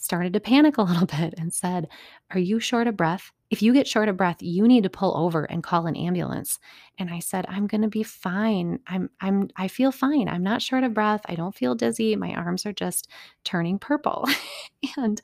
started 0.00 0.32
to 0.32 0.40
panic 0.40 0.78
a 0.78 0.82
little 0.82 1.06
bit 1.18 1.34
and 1.38 1.52
said, 1.52 1.88
Are 2.30 2.38
you 2.38 2.60
short 2.60 2.86
of 2.86 2.96
breath? 2.96 3.32
If 3.50 3.62
you 3.62 3.72
get 3.72 3.86
short 3.88 4.08
of 4.10 4.16
breath, 4.18 4.42
you 4.42 4.68
need 4.68 4.82
to 4.82 4.90
pull 4.90 5.16
over 5.16 5.44
and 5.44 5.62
call 5.62 5.86
an 5.86 5.96
ambulance. 5.96 6.58
And 6.98 7.08
I 7.10 7.18
said, 7.20 7.46
I'm 7.48 7.66
going 7.66 7.80
to 7.80 7.88
be 7.88 8.02
fine. 8.02 8.80
I'm 8.86 9.08
I'm 9.20 9.48
I 9.56 9.68
feel 9.68 9.90
fine. 9.90 10.28
I'm 10.28 10.42
not 10.42 10.60
short 10.60 10.84
of 10.84 10.92
breath. 10.92 11.22
I 11.26 11.34
don't 11.34 11.54
feel 11.54 11.74
dizzy. 11.74 12.14
My 12.16 12.34
arms 12.34 12.66
are 12.66 12.72
just 12.72 13.08
turning 13.44 13.78
purple. 13.78 14.26
and 14.96 15.20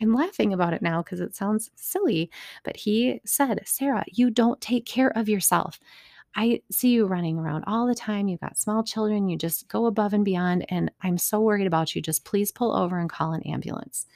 I'm 0.00 0.14
laughing 0.14 0.52
about 0.52 0.72
it 0.74 0.82
now 0.82 1.02
because 1.02 1.20
it 1.20 1.34
sounds 1.34 1.70
silly, 1.74 2.30
but 2.62 2.76
he 2.76 3.20
said, 3.24 3.60
"Sarah, 3.66 4.04
you 4.12 4.30
don't 4.30 4.60
take 4.60 4.86
care 4.86 5.16
of 5.16 5.28
yourself." 5.28 5.80
I 6.36 6.62
see 6.70 6.90
you 6.90 7.06
running 7.06 7.38
around 7.38 7.64
all 7.66 7.86
the 7.86 7.94
time. 7.94 8.28
You've 8.28 8.40
got 8.40 8.58
small 8.58 8.82
children. 8.82 9.28
You 9.28 9.36
just 9.36 9.68
go 9.68 9.86
above 9.86 10.12
and 10.12 10.24
beyond. 10.24 10.66
And 10.68 10.90
I'm 11.02 11.18
so 11.18 11.40
worried 11.40 11.66
about 11.66 11.94
you. 11.94 12.02
Just 12.02 12.24
please 12.24 12.50
pull 12.50 12.74
over 12.74 12.98
and 12.98 13.08
call 13.08 13.32
an 13.32 13.42
ambulance. 13.42 14.06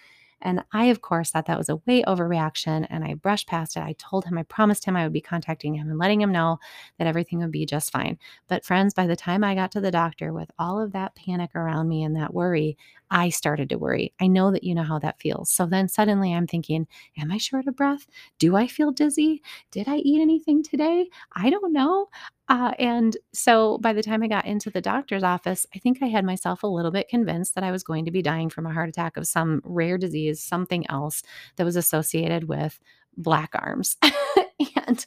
And 0.40 0.64
I, 0.72 0.87
of 0.87 1.01
course, 1.01 1.31
thought 1.31 1.46
that 1.46 1.59
was 1.59 1.68
a 1.68 1.77
way 1.87 2.03
overreaction 2.05 2.87
and 2.90 3.05
I 3.05 3.14
brushed 3.14 3.48
past 3.48 3.77
it. 3.77 3.81
I 3.83 3.94
told 3.98 4.24
him, 4.24 4.38
I 4.38 4.44
promised 4.44 4.85
him 4.85 4.96
I 4.96 5.05
would 5.05 5.12
be 5.12 5.20
contacting 5.20 5.74
him 5.74 5.88
and 5.90 5.98
letting 5.98 6.20
him 6.20 6.33
know 6.33 6.59
that 6.98 7.07
everything 7.07 7.40
would 7.40 7.51
be 7.51 7.66
just 7.66 7.90
fine. 7.92 8.18
But, 8.48 8.64
friends, 8.64 8.94
by 8.94 9.07
the 9.07 9.16
time 9.16 9.42
I 9.44 9.55
got 9.55 9.72
to 9.72 9.81
the 9.81 9.90
doctor 9.90 10.33
with 10.33 10.51
all 10.59 10.81
of 10.81 10.92
that 10.92 11.14
panic 11.16 11.55
around 11.55 11.88
me 11.88 12.03
and 12.05 12.14
that 12.16 12.35
worry, 12.35 12.77
I 13.11 13.31
started 13.31 13.68
to 13.70 13.79
worry. 13.79 14.12
I 14.20 14.27
know 14.27 14.51
that 14.53 14.64
you 14.64 14.74
know 14.74 14.83
how 14.83 14.98
that 15.01 15.20
feels. 15.20 15.51
So 15.51 15.66
then 15.66 15.88
suddenly 15.88 16.33
I'm 16.35 16.46
thinking, 16.46 16.87
Am 17.18 17.31
I 17.33 17.38
short 17.38 17.66
of 17.66 17.77
breath? 17.77 18.07
Do 18.38 18.57
I 18.57 18.66
feel 18.66 18.90
dizzy? 18.92 19.42
Did 19.70 19.88
I 19.88 19.96
eat 19.96 20.20
anything 20.20 20.62
today? 20.62 21.09
I 21.35 21.51
don't 21.51 21.72
know. 21.72 22.09
Uh, 22.48 22.72
and 22.78 23.16
so 23.34 23.76
by 23.78 23.92
the 23.92 24.02
time 24.02 24.22
I 24.22 24.28
got 24.28 24.46
into 24.46 24.70
the 24.70 24.80
doctor's 24.80 25.22
office, 25.22 25.66
I 25.74 25.78
think 25.78 26.02
I 26.02 26.06
had 26.06 26.24
myself 26.24 26.62
a 26.62 26.66
little 26.66 26.90
bit 26.90 27.08
convinced 27.08 27.54
that 27.54 27.64
I 27.64 27.70
was 27.70 27.82
going 27.82 28.06
to 28.06 28.11
be 28.11 28.22
dying 28.22 28.48
from 28.48 28.66
a 28.66 28.72
heart 28.72 28.88
attack 28.88 29.16
of 29.16 29.26
some 29.26 29.61
rare 29.64 29.98
disease, 29.98 30.42
something 30.42 30.88
else 30.90 31.22
that 31.56 31.64
was 31.64 31.76
associated 31.76 32.44
with 32.48 32.78
black 33.18 33.50
arms. 33.54 33.96
and 34.87 35.04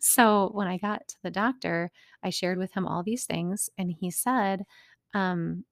so 0.00 0.50
when 0.52 0.66
I 0.68 0.76
got 0.76 1.08
to 1.08 1.16
the 1.22 1.30
doctor, 1.30 1.90
I 2.22 2.30
shared 2.30 2.58
with 2.58 2.72
him 2.74 2.86
all 2.86 3.02
these 3.02 3.24
things, 3.24 3.70
and 3.78 3.90
he 3.90 4.10
said, 4.10 4.64
um, 5.14 5.64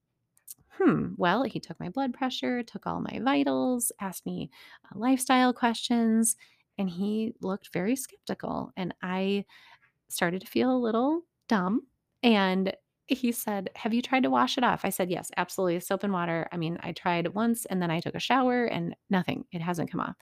Hmm, 0.79 1.09
well, 1.17 1.43
he 1.45 1.61
took 1.61 1.79
my 1.79 1.89
blood 1.91 2.15
pressure, 2.15 2.63
took 2.63 2.87
all 2.87 3.01
my 3.01 3.19
vitals, 3.23 3.93
asked 4.01 4.25
me 4.25 4.51
uh, 4.87 4.99
lifestyle 4.99 5.53
questions, 5.53 6.37
and 6.79 6.89
he 6.89 7.35
looked 7.43 7.71
very 7.73 7.97
skeptical. 7.97 8.73
And 8.77 8.95
I 9.03 9.45
started 10.13 10.41
to 10.43 10.47
feel 10.47 10.71
a 10.75 10.79
little 10.79 11.23
dumb. 11.49 11.83
And 12.23 12.75
he 13.07 13.33
said, 13.33 13.71
Have 13.77 13.93
you 13.95 14.03
tried 14.03 14.23
to 14.23 14.31
wash 14.31 14.57
it 14.59 14.65
off? 14.65 14.85
I 14.85 14.91
said, 14.91 15.11
Yes, 15.11 15.31
absolutely. 15.37 15.81
Soap 15.81 16.05
and 16.05 16.13
water. 16.13 16.49
I 16.53 16.57
mean, 16.57 16.79
I 16.83 16.93
tried 16.93 17.35
once 17.35 17.67
and 17.67 17.83
then 17.83 17.91
I 17.91 18.01
took 18.01 18.15
a 18.15 18.21
shower 18.21 18.65
and 18.65 18.95
nothing. 19.09 19.45
It 19.53 19.63
hasn't 19.63 19.91
come 19.91 20.01
off. 20.01 20.17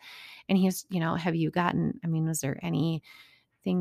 And 0.49 0.57
he's, 0.59 0.87
you 0.91 1.01
know, 1.01 1.15
have 1.15 1.35
you 1.35 1.51
gotten, 1.51 2.01
I 2.05 2.07
mean, 2.07 2.27
was 2.27 2.41
there 2.41 2.59
anything 2.63 3.03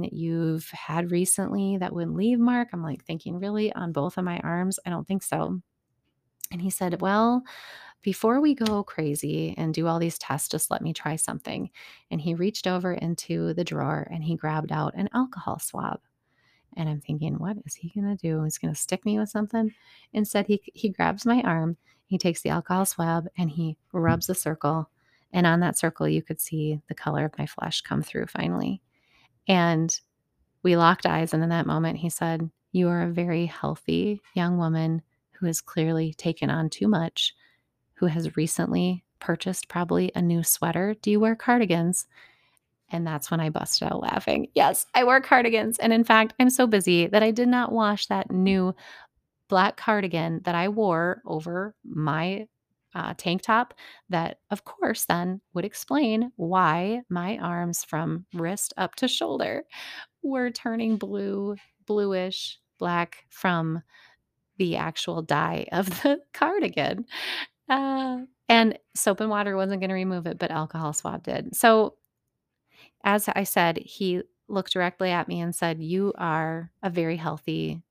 that 0.02 0.14
you've 0.14 0.70
had 0.72 1.12
recently 1.12 1.78
that 1.78 1.94
would 1.94 2.10
leave 2.10 2.40
mark? 2.40 2.70
I'm 2.74 2.84
like 2.84 3.06
thinking, 3.06 3.40
really, 3.40 3.72
on 3.74 3.94
both 3.94 4.18
of 4.18 4.26
my 4.26 4.40
arms? 4.40 4.80
I 4.86 4.90
don't 4.90 5.08
think 5.08 5.24
so. 5.24 5.62
And 6.52 6.62
he 6.62 6.70
said, 6.70 7.02
Well, 7.02 7.44
before 8.02 8.40
we 8.40 8.54
go 8.56 8.84
crazy 8.84 9.54
and 9.58 9.74
do 9.74 9.88
all 9.88 10.00
these 10.00 10.18
tests, 10.18 10.48
just 10.48 10.72
let 10.72 10.82
me 10.82 10.94
try 10.94 11.16
something. 11.16 11.70
And 12.10 12.22
he 12.22 12.36
reached 12.36 12.68
over 12.68 12.94
into 12.94 13.54
the 13.54 13.64
drawer 13.64 14.08
and 14.12 14.24
he 14.24 14.36
grabbed 14.36 14.72
out 14.72 14.94
an 14.96 15.10
alcohol 15.14 15.60
swab. 15.60 16.00
And 16.78 16.88
I'm 16.88 17.02
thinking, 17.02 17.40
what 17.40 17.58
is 17.66 17.74
he 17.74 17.90
going 17.90 18.16
to 18.16 18.22
do? 18.22 18.44
He's 18.44 18.60
going 18.60 18.74
to 18.74 18.80
stick 18.80 19.04
me 19.04 19.18
with 19.18 19.30
something. 19.30 19.74
Instead, 20.14 20.46
he, 20.46 20.62
he 20.74 20.90
grabs 20.90 21.26
my 21.26 21.42
arm, 21.42 21.76
he 22.06 22.18
takes 22.18 22.42
the 22.42 22.50
alcohol 22.50 22.86
swab, 22.86 23.28
and 23.38 23.50
he 23.50 23.78
rubs 23.92 24.30
a 24.30 24.36
circle. 24.36 24.90
And 25.34 25.48
on 25.48 25.60
that 25.62 25.78
circle, 25.78 26.08
you 26.08 26.22
could 26.22 26.40
see 26.40 26.80
the 26.88 26.96
color 26.96 27.26
of 27.26 27.38
my 27.38 27.48
flesh 27.48 27.82
come 27.82 28.04
through 28.04 28.28
finally. 28.28 28.82
And 29.48 30.00
we 30.64 30.78
locked 30.78 31.06
eyes. 31.06 31.34
And 31.34 31.44
in 31.44 31.50
that 31.50 31.68
moment, 31.68 31.98
he 31.98 32.10
said, 32.10 32.50
You 32.72 32.90
are 32.90 33.02
a 33.02 33.12
very 33.12 33.48
healthy 33.48 34.22
young 34.34 34.58
woman 34.58 35.02
who 35.40 35.46
has 35.46 35.62
clearly 35.62 36.14
taken 36.14 36.50
on 36.50 36.70
too 36.70 36.88
much, 36.88 37.34
who 37.96 38.08
has 38.08 38.38
recently 38.38 39.04
purchased 39.20 39.68
probably 39.68 40.12
a 40.16 40.22
new 40.22 40.44
sweater. 40.44 40.96
Do 41.02 41.12
you 41.12 41.20
wear 41.20 41.36
cardigans? 41.36 42.06
And 42.90 43.06
that's 43.06 43.30
when 43.30 43.40
I 43.40 43.50
busted 43.50 43.92
out 43.92 44.02
laughing. 44.02 44.48
Yes, 44.56 44.86
I 44.94 45.04
wear 45.04 45.20
cardigans. 45.20 45.78
And 45.80 45.92
in 45.92 46.04
fact, 46.04 46.34
I'm 46.40 46.50
so 46.50 46.68
busy 46.68 47.08
that 47.08 47.24
I 47.24 47.32
did 47.32 47.50
not 47.50 47.72
wash 47.72 48.08
that 48.08 48.32
new 48.32 48.74
black 49.50 49.78
cardigan 49.78 50.42
that 50.46 50.56
I 50.56 50.70
wore 50.70 51.22
over 51.26 51.76
my 51.84 52.48
uh, 52.96 53.14
tank 53.18 53.42
top. 53.42 53.74
That, 54.10 54.40
of 54.52 54.64
course, 54.64 55.06
then 55.06 55.42
would 55.54 55.66
explain 55.66 56.32
why 56.38 57.02
my 57.10 57.38
arms 57.38 57.84
from 57.84 58.26
wrist 58.34 58.74
up 58.78 58.96
to 58.96 59.08
shoulder 59.08 59.64
were 60.24 60.50
turning 60.50 60.98
blue, 60.98 61.56
bluish, 61.86 62.60
black 62.80 63.26
from 63.30 63.82
the 64.58 64.76
actual 64.78 65.22
dye 65.22 65.68
of 65.72 65.90
the 66.02 66.20
cardigan. 66.34 67.06
Uh, 67.70 68.20
and 68.50 68.78
soap 68.96 69.20
and 69.20 69.30
water 69.30 69.56
wasn't 69.56 69.82
going 69.82 69.90
to 69.90 69.96
remove 69.96 70.26
it, 70.26 70.40
but 70.40 70.52
alcohol 70.52 70.94
swab 70.94 71.24
did. 71.24 71.56
So, 71.56 71.96
as 73.04 73.30
I 73.30 73.44
said, 73.44 73.78
he 73.78 74.22
looked 74.48 74.74
directly 74.74 75.12
at 75.12 75.28
me 75.28 75.42
and 75.42 75.54
said, 75.54 75.82
You 75.82 76.14
are 76.18 76.72
a 76.82 76.90
very 76.90 77.18
healthy 77.18 77.82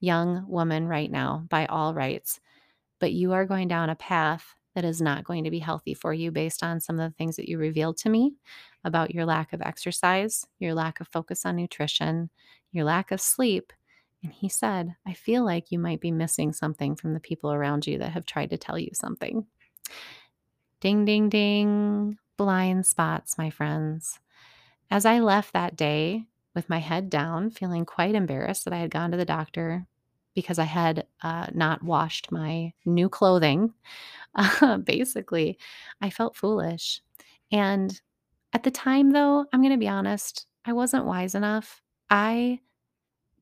young 0.00 0.44
woman 0.48 0.88
right 0.88 1.10
now, 1.10 1.44
by 1.48 1.66
all 1.66 1.94
rights, 1.94 2.40
but 2.98 3.12
you 3.12 3.32
are 3.32 3.44
going 3.44 3.68
down 3.68 3.90
a 3.90 3.94
path 3.94 4.54
that 4.74 4.84
is 4.84 5.00
not 5.00 5.24
going 5.24 5.44
to 5.44 5.50
be 5.50 5.58
healthy 5.58 5.94
for 5.94 6.12
you 6.12 6.30
based 6.30 6.62
on 6.62 6.80
some 6.80 6.98
of 6.98 7.10
the 7.10 7.16
things 7.16 7.36
that 7.36 7.48
you 7.48 7.58
revealed 7.58 7.96
to 7.98 8.08
me 8.08 8.34
about 8.84 9.14
your 9.14 9.26
lack 9.26 9.52
of 9.52 9.60
exercise, 9.60 10.46
your 10.58 10.74
lack 10.74 11.00
of 11.00 11.08
focus 11.08 11.44
on 11.44 11.56
nutrition, 11.56 12.30
your 12.72 12.84
lack 12.84 13.10
of 13.10 13.20
sleep, 13.20 13.72
and 14.22 14.32
he 14.32 14.48
said, 14.48 14.94
I 15.06 15.14
feel 15.14 15.44
like 15.44 15.72
you 15.72 15.78
might 15.78 16.00
be 16.00 16.10
missing 16.10 16.52
something 16.52 16.94
from 16.94 17.14
the 17.14 17.20
people 17.20 17.52
around 17.52 17.86
you 17.86 17.98
that 17.98 18.12
have 18.12 18.26
tried 18.26 18.50
to 18.50 18.58
tell 18.58 18.78
you 18.78 18.90
something. 18.92 19.46
Ding, 20.80 21.04
ding, 21.04 21.28
ding. 21.28 22.18
Blind 22.36 22.86
spots, 22.86 23.36
my 23.36 23.50
friends. 23.50 24.18
As 24.90 25.04
I 25.04 25.20
left 25.20 25.52
that 25.52 25.76
day 25.76 26.24
with 26.54 26.68
my 26.68 26.78
head 26.78 27.10
down, 27.10 27.50
feeling 27.50 27.84
quite 27.84 28.14
embarrassed 28.14 28.64
that 28.64 28.74
I 28.74 28.78
had 28.78 28.90
gone 28.90 29.10
to 29.10 29.16
the 29.16 29.24
doctor 29.24 29.86
because 30.34 30.58
I 30.58 30.64
had 30.64 31.06
uh, 31.22 31.46
not 31.52 31.82
washed 31.82 32.32
my 32.32 32.72
new 32.84 33.08
clothing, 33.08 33.74
uh, 34.34 34.78
basically, 34.78 35.58
I 36.00 36.10
felt 36.10 36.36
foolish. 36.36 37.02
And 37.52 38.00
at 38.52 38.62
the 38.62 38.70
time, 38.70 39.10
though, 39.10 39.46
I'm 39.52 39.60
going 39.60 39.72
to 39.72 39.78
be 39.78 39.88
honest, 39.88 40.46
I 40.64 40.72
wasn't 40.72 41.06
wise 41.06 41.34
enough. 41.34 41.82
I 42.08 42.60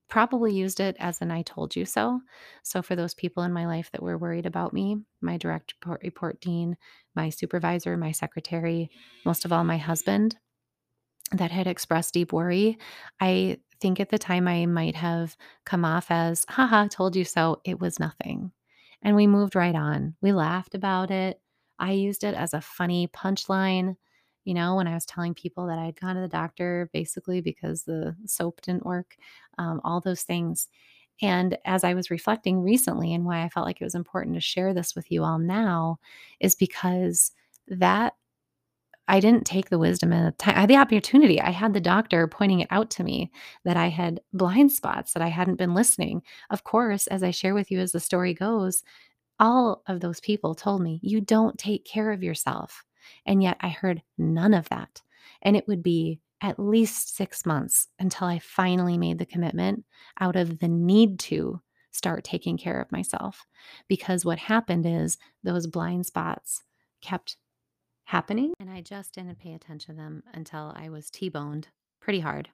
probably 0.09 0.53
used 0.55 0.81
it 0.81 0.97
as 0.99 1.21
an 1.21 1.31
I 1.31 1.43
told 1.43 1.77
you 1.77 1.85
so. 1.85 2.21
So, 2.63 2.83
for 2.83 2.97
those 2.97 3.15
people 3.15 3.43
in 3.43 3.53
my 3.53 3.67
life 3.67 3.91
that 3.93 4.03
were 4.03 4.19
worried 4.19 4.47
about 4.47 4.73
me, 4.73 4.99
my 5.21 5.37
direct 5.37 5.75
report, 5.81 6.01
report 6.03 6.41
dean, 6.41 6.77
my 7.15 7.31
supervisor, 7.31 7.97
my 7.97 8.13
secretary, 8.13 8.91
most 9.25 9.45
of 9.45 9.53
all, 9.53 9.65
my 9.65 9.79
husband, 9.79 10.37
that 11.33 11.51
had 11.51 11.67
expressed 11.67 12.15
deep 12.15 12.33
worry, 12.33 12.79
I 13.21 13.59
think 13.81 14.01
at 14.01 14.09
the 14.09 14.19
time 14.19 14.49
I 14.49 14.67
might 14.67 14.97
have 14.97 15.37
come 15.65 15.85
off 15.85 16.11
as, 16.11 16.45
haha, 16.49 16.89
told 16.89 17.17
you 17.17 17.25
so. 17.25 17.61
It 17.65 17.81
was 17.81 18.01
nothing. 18.01 18.53
And 19.03 19.15
we 19.15 19.27
moved 19.27 19.55
right 19.55 19.75
on. 19.75 20.17
We 20.21 20.33
laughed 20.33 20.75
about 20.75 21.11
it. 21.11 21.41
I 21.79 21.93
used 21.93 22.25
it 22.25 22.35
as 22.35 22.55
a 22.55 22.61
funny 22.61 23.09
punchline. 23.09 23.97
You 24.49 24.55
know, 24.55 24.77
when 24.77 24.89
I 24.89 24.95
was 24.95 25.05
telling 25.05 25.35
people 25.35 25.67
that 25.67 25.79
I'd 25.79 26.01
gone 26.01 26.15
to 26.15 26.23
the 26.23 26.27
doctor 26.27 26.89
basically 26.95 27.43
because 27.43 27.83
the 27.83 28.17
soap 28.25 28.63
didn't 28.63 28.87
work, 28.87 29.19
um, 29.59 29.79
all 29.85 30.01
those 30.01 30.23
things. 30.23 30.69
And 31.21 31.59
as 31.67 31.85
I 31.85 31.93
was 31.93 32.11
reflecting 32.11 32.63
recently, 32.63 33.13
and 33.13 33.27
why 33.27 33.43
I 33.45 33.51
felt 33.51 33.67
like 33.67 33.83
it 33.83 33.85
was 33.85 33.95
important 33.95 34.37
to 34.37 34.41
share 34.41 34.73
this 34.73 34.97
with 34.97 35.13
you 35.13 35.23
all 35.23 35.39
now, 35.39 35.99
is 36.41 36.55
because 36.55 37.33
that 37.67 38.15
I 39.07 39.21
didn't 39.21 39.45
take 39.45 39.69
the 39.69 39.79
wisdom 39.79 40.15
and 40.15 40.29
the 40.29 40.33
time. 40.33 40.57
I 40.57 40.61
had 40.61 40.71
the 40.71 40.77
opportunity. 40.77 41.39
I 41.43 41.51
had 41.51 41.75
the 41.75 41.81
doctor 41.81 42.27
pointing 42.27 42.61
it 42.61 42.69
out 42.71 42.89
to 42.93 43.05
me 43.05 43.31
that 43.65 43.77
I 43.77 43.89
had 43.89 44.21
blind 44.33 44.73
spots, 44.73 45.13
that 45.13 45.23
I 45.23 45.29
hadn't 45.29 45.57
been 45.59 45.75
listening. 45.75 46.23
Of 46.49 46.65
course, 46.65 47.07
as 47.09 47.23
I 47.23 47.33
share 47.33 47.53
with 47.53 47.71
you 47.71 47.81
as 47.81 47.93
the 47.93 48.01
story 48.01 48.33
goes, 48.33 48.83
all 49.39 49.83
of 49.87 50.01
those 50.01 50.21
people 50.21 50.55
told 50.55 50.81
me, 50.81 51.01
you 51.03 51.21
don't 51.21 51.59
take 51.59 51.85
care 51.85 52.13
of 52.13 52.23
yourself. 52.23 52.83
And 53.27 53.43
yet 53.43 53.57
I 53.61 53.69
heard 53.69 54.03
none 54.17 54.55
of 54.55 54.69
that. 54.69 55.03
And 55.43 55.57
it 55.57 55.67
would 55.69 55.83
be 55.83 56.21
at 56.41 56.59
least 56.59 57.17
six 57.17 57.45
months 57.45 57.89
until 57.99 58.29
I 58.29 58.39
finally 58.39 58.97
made 58.97 59.19
the 59.19 59.27
commitment 59.27 59.85
out 60.21 60.37
of 60.37 60.61
the 60.61 60.69
need 60.69 61.19
to 61.19 61.61
start 61.91 62.23
taking 62.23 62.57
care 62.57 62.81
of 62.81 62.93
myself. 62.93 63.47
Because 63.89 64.25
what 64.25 64.39
happened 64.39 64.87
is 64.87 65.19
those 65.43 65.67
blind 65.67 66.07
spots 66.07 66.63
kept 67.01 67.37
happening. 68.05 68.53
And 68.61 68.71
I 68.71 68.81
just 68.81 69.15
didn't 69.15 69.39
pay 69.39 69.53
attention 69.53 69.95
to 69.95 70.01
them 70.01 70.23
until 70.33 70.73
I 70.77 70.89
was 70.89 71.11
T 71.11 71.29
boned 71.29 71.69
pretty 72.01 72.21
hard. 72.21 72.49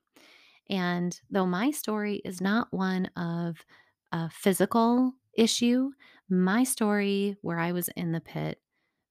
And 0.70 1.18
though 1.30 1.46
my 1.46 1.70
story 1.70 2.22
is 2.24 2.40
not 2.40 2.72
one 2.72 3.06
of 3.16 3.64
a 4.12 4.30
physical 4.30 5.12
issue, 5.36 5.90
my 6.28 6.64
story 6.64 7.36
where 7.42 7.58
I 7.58 7.72
was 7.72 7.88
in 7.88 8.12
the 8.12 8.20
pit 8.20 8.58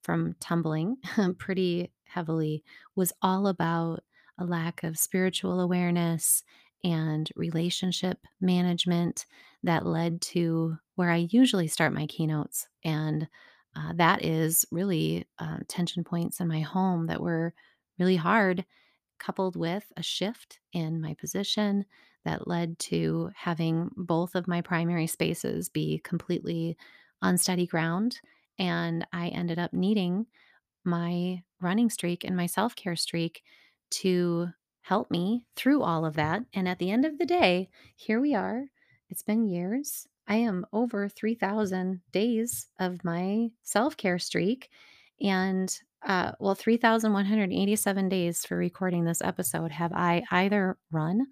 from 0.03 0.35
tumbling 0.39 0.97
pretty 1.37 1.91
heavily 2.05 2.63
was 2.95 3.13
all 3.21 3.47
about 3.47 4.03
a 4.37 4.45
lack 4.45 4.83
of 4.83 4.97
spiritual 4.97 5.59
awareness 5.59 6.43
and 6.83 7.29
relationship 7.35 8.25
management 8.41 9.25
that 9.63 9.85
led 9.85 10.21
to 10.21 10.77
where 10.95 11.09
I 11.09 11.27
usually 11.31 11.67
start 11.67 11.93
my 11.93 12.05
keynotes. 12.07 12.67
And 12.83 13.27
uh, 13.75 13.93
that 13.95 14.23
is 14.23 14.65
really 14.71 15.25
uh, 15.39 15.59
tension 15.67 16.03
points 16.03 16.39
in 16.39 16.47
my 16.47 16.59
home 16.61 17.07
that 17.07 17.21
were 17.21 17.53
really 17.97 18.17
hard, 18.17 18.65
coupled 19.19 19.55
with 19.55 19.91
a 19.97 20.03
shift 20.03 20.59
in 20.73 21.01
my 21.01 21.13
position 21.15 21.85
that 22.25 22.47
led 22.47 22.77
to 22.79 23.31
having 23.35 23.89
both 23.95 24.35
of 24.35 24.47
my 24.47 24.61
primary 24.61 25.07
spaces 25.07 25.69
be 25.69 25.99
completely 25.99 26.77
on 27.21 27.37
steady 27.37 27.65
ground. 27.67 28.19
And 28.59 29.05
I 29.11 29.29
ended 29.29 29.59
up 29.59 29.73
needing 29.73 30.27
my 30.83 31.43
running 31.61 31.89
streak 31.89 32.23
and 32.23 32.35
my 32.35 32.45
self 32.45 32.75
care 32.75 32.95
streak 32.95 33.43
to 33.91 34.49
help 34.81 35.09
me 35.09 35.45
through 35.55 35.81
all 35.81 36.05
of 36.05 36.15
that. 36.15 36.43
And 36.53 36.67
at 36.67 36.79
the 36.79 36.91
end 36.91 37.05
of 37.05 37.17
the 37.17 37.25
day, 37.25 37.69
here 37.95 38.19
we 38.19 38.35
are. 38.35 38.65
It's 39.09 39.23
been 39.23 39.47
years. 39.47 40.07
I 40.27 40.35
am 40.35 40.65
over 40.71 41.09
3,000 41.09 42.01
days 42.11 42.67
of 42.79 43.03
my 43.03 43.49
self 43.63 43.97
care 43.97 44.19
streak. 44.19 44.69
And 45.21 45.73
uh, 46.05 46.33
well, 46.39 46.55
3,187 46.55 48.09
days 48.09 48.45
for 48.45 48.57
recording 48.57 49.05
this 49.05 49.21
episode 49.21 49.71
have 49.71 49.93
I 49.93 50.23
either 50.31 50.77
run 50.91 51.27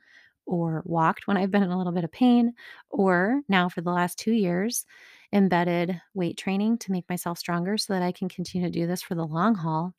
or 0.46 0.82
walked 0.86 1.28
when 1.28 1.38
I've 1.38 1.52
been 1.52 1.64
in 1.64 1.72
a 1.72 1.78
little 1.78 1.94
bit 1.94 2.04
of 2.04 2.12
pain, 2.12 2.54
or 2.90 3.42
now 3.50 3.70
for 3.70 3.82
the 3.82 3.92
last 3.92 4.18
two 4.18 4.32
years, 4.32 4.86
embedded 5.34 6.02
weight 6.14 6.38
training 6.38 6.78
to 6.80 6.92
make 6.92 7.08
myself 7.10 7.38
stronger 7.38 7.78
so 7.78 7.94
that 7.94 8.02
I 8.02 8.12
can 8.12 8.30
continue 8.30 8.68
to 8.68 8.72
do 8.72 8.88
this 8.88 9.02
for 9.02 9.16
the 9.16 9.26
long 9.26 9.56
haul. 9.56 9.94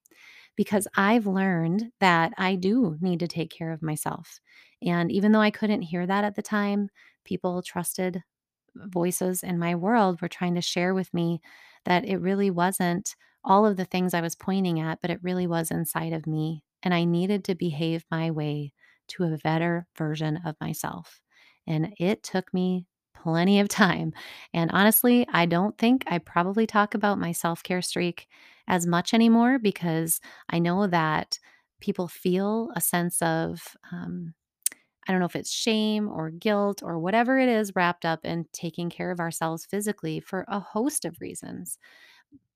Because 0.57 0.89
I've 0.97 1.27
learned 1.27 1.93
that 2.01 2.33
I 2.39 2.57
do 2.57 2.99
need 3.01 3.21
to 3.21 3.29
take 3.29 3.51
care 3.51 3.73
of 3.73 3.83
myself. 3.83 4.41
And 4.83 5.11
even 5.11 5.33
though 5.33 5.41
I 5.41 5.51
couldn't 5.51 5.83
hear 5.83 6.07
that 6.07 6.25
at 6.25 6.35
the 6.35 6.43
time, 6.43 6.91
people 7.25 7.63
trusted 7.63 8.23
voices 8.75 9.43
in 9.43 9.59
my 9.59 9.75
world 9.75 10.21
were 10.21 10.29
trying 10.29 10.55
to 10.55 10.61
share 10.63 10.95
with 10.95 11.13
me 11.13 11.41
that 11.85 12.05
it 12.05 12.19
really 12.19 12.51
wasn't 12.51 13.15
all 13.45 13.67
of 13.67 13.77
the 13.77 13.85
things 13.85 14.15
I 14.15 14.21
was 14.21 14.37
pointing 14.37 14.81
at, 14.81 15.01
but 15.01 15.11
it 15.11 15.23
really 15.23 15.47
was 15.47 15.71
inside 15.71 16.13
of 16.13 16.27
me. 16.27 16.65
And 16.83 16.95
I 16.95 17.05
needed 17.05 17.45
to 17.45 17.55
behave 17.55 18.05
my 18.11 18.31
way 18.31 18.73
to 19.09 19.25
a 19.25 19.39
better 19.39 19.87
version 19.97 20.39
of 20.45 20.57
myself. 20.61 21.21
And 21.67 21.95
it 21.99 22.23
took 22.23 22.53
me 22.55 22.87
plenty 23.23 23.61
of 23.61 23.69
time. 23.69 24.13
And 24.55 24.71
honestly, 24.73 25.27
I 25.33 25.47
don't 25.47 25.77
think 25.79 26.05
I 26.07 26.19
probably 26.19 26.67
talk 26.67 26.95
about 26.95 27.19
my 27.19 27.33
self 27.33 27.63
care 27.63 27.83
streak 27.83 28.29
as 28.69 28.87
much 28.87 29.13
anymore 29.15 29.59
because 29.59 30.21
I 30.51 30.59
know 30.59 30.87
that 30.87 31.39
people 31.81 32.09
feel 32.09 32.71
a 32.77 32.81
sense 32.81 33.21
of, 33.23 33.77
um, 33.93 34.35
I 35.09 35.13
don't 35.13 35.21
know 35.21 35.27
if 35.27 35.37
it's 35.37 35.53
shame 35.53 36.09
or 36.09 36.31
guilt 36.31 36.83
or 36.83 36.99
whatever 36.99 37.39
it 37.39 37.49
is 37.49 37.75
wrapped 37.77 38.05
up 38.05 38.25
in 38.25 38.47
taking 38.53 38.91
care 38.91 39.11
of 39.11 39.21
ourselves 39.21 39.67
physically 39.67 40.21
for 40.21 40.45
a 40.49 40.61
host 40.61 41.05
of 41.05 41.21
reasons. 41.21 41.79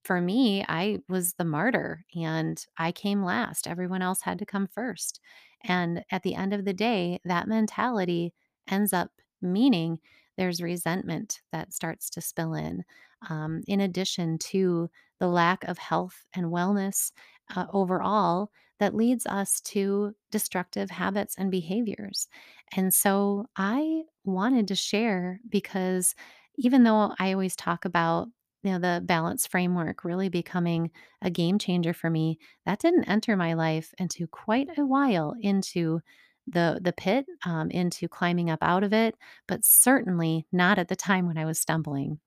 For 0.05 0.21
me, 0.21 0.65
I 0.69 1.01
was 1.09 1.35
the 1.35 1.45
martyr 1.45 2.05
and 2.15 2.65
I 2.79 2.93
came 2.93 3.25
last. 3.25 3.67
Everyone 3.67 4.03
else 4.03 4.23
had 4.23 4.39
to 4.39 4.47
come 4.47 4.69
first. 4.69 5.21
And 5.65 6.05
at 6.11 6.23
the 6.23 6.35
end 6.37 6.53
of 6.53 6.65
the 6.65 6.73
day, 6.75 7.21
that 7.25 7.49
mentality 7.49 8.33
ends 8.69 8.93
up 8.93 9.11
meaning 9.43 9.99
there's 10.37 10.63
resentment 10.63 11.41
that 11.53 11.73
starts 11.73 12.11
to 12.11 12.21
spill 12.21 12.55
in, 12.55 12.85
um, 13.29 13.63
in 13.67 13.81
addition 13.81 14.39
to 14.39 14.91
the 15.19 15.29
lack 15.29 15.65
of 15.65 15.79
health 15.79 16.27
and 16.35 16.47
wellness 16.47 17.13
uh, 17.55 17.67
overall 17.73 18.51
that 18.79 18.95
leads 18.95 19.25
us 19.27 19.61
to 19.63 20.15
destructive 20.31 20.91
habits 20.91 21.35
and 21.39 21.51
behaviors. 21.51 22.29
And 22.77 22.93
so 22.93 23.47
I 23.57 24.03
wanted 24.25 24.69
to 24.69 24.75
share 24.75 25.41
because 25.49 26.15
even 26.57 26.85
though 26.85 27.15
I 27.19 27.33
always 27.33 27.57
talk 27.57 27.85
about 27.85 28.29
you 28.63 28.73
know 28.73 28.79
the 28.79 29.01
balance 29.05 29.47
framework 29.47 30.03
really 30.03 30.29
becoming 30.29 30.91
a 31.23 31.31
game 31.31 31.57
changer 31.59 31.95
for 31.95 32.11
me 32.11 32.39
that 32.65 32.81
didn't 32.81 33.05
enter 33.05 33.37
my 33.37 33.55
life 33.55 33.95
into 33.99 34.27
quite 34.27 34.69
a 34.77 34.85
while 34.85 35.35
into 35.41 36.01
the 36.47 36.81
the 36.83 36.93
pit 36.93 37.27
um, 37.45 37.71
into 37.71 38.09
climbing 38.09 38.51
up 38.51 38.61
out 38.63 38.85
of 38.85 38.93
it 38.93 39.17
but 39.49 39.65
certainly 39.65 40.47
not 40.53 40.79
at 40.79 40.89
the 40.89 40.97
time 40.97 41.27
when 41.27 41.39
i 41.39 41.45
was 41.45 41.59
stumbling 41.59 42.19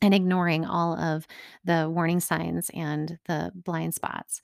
and 0.00 0.14
ignoring 0.14 0.64
all 0.64 0.96
of 0.96 1.26
the 1.64 1.90
warning 1.92 2.20
signs 2.20 2.70
and 2.72 3.18
the 3.26 3.50
blind 3.54 3.94
spots 3.94 4.42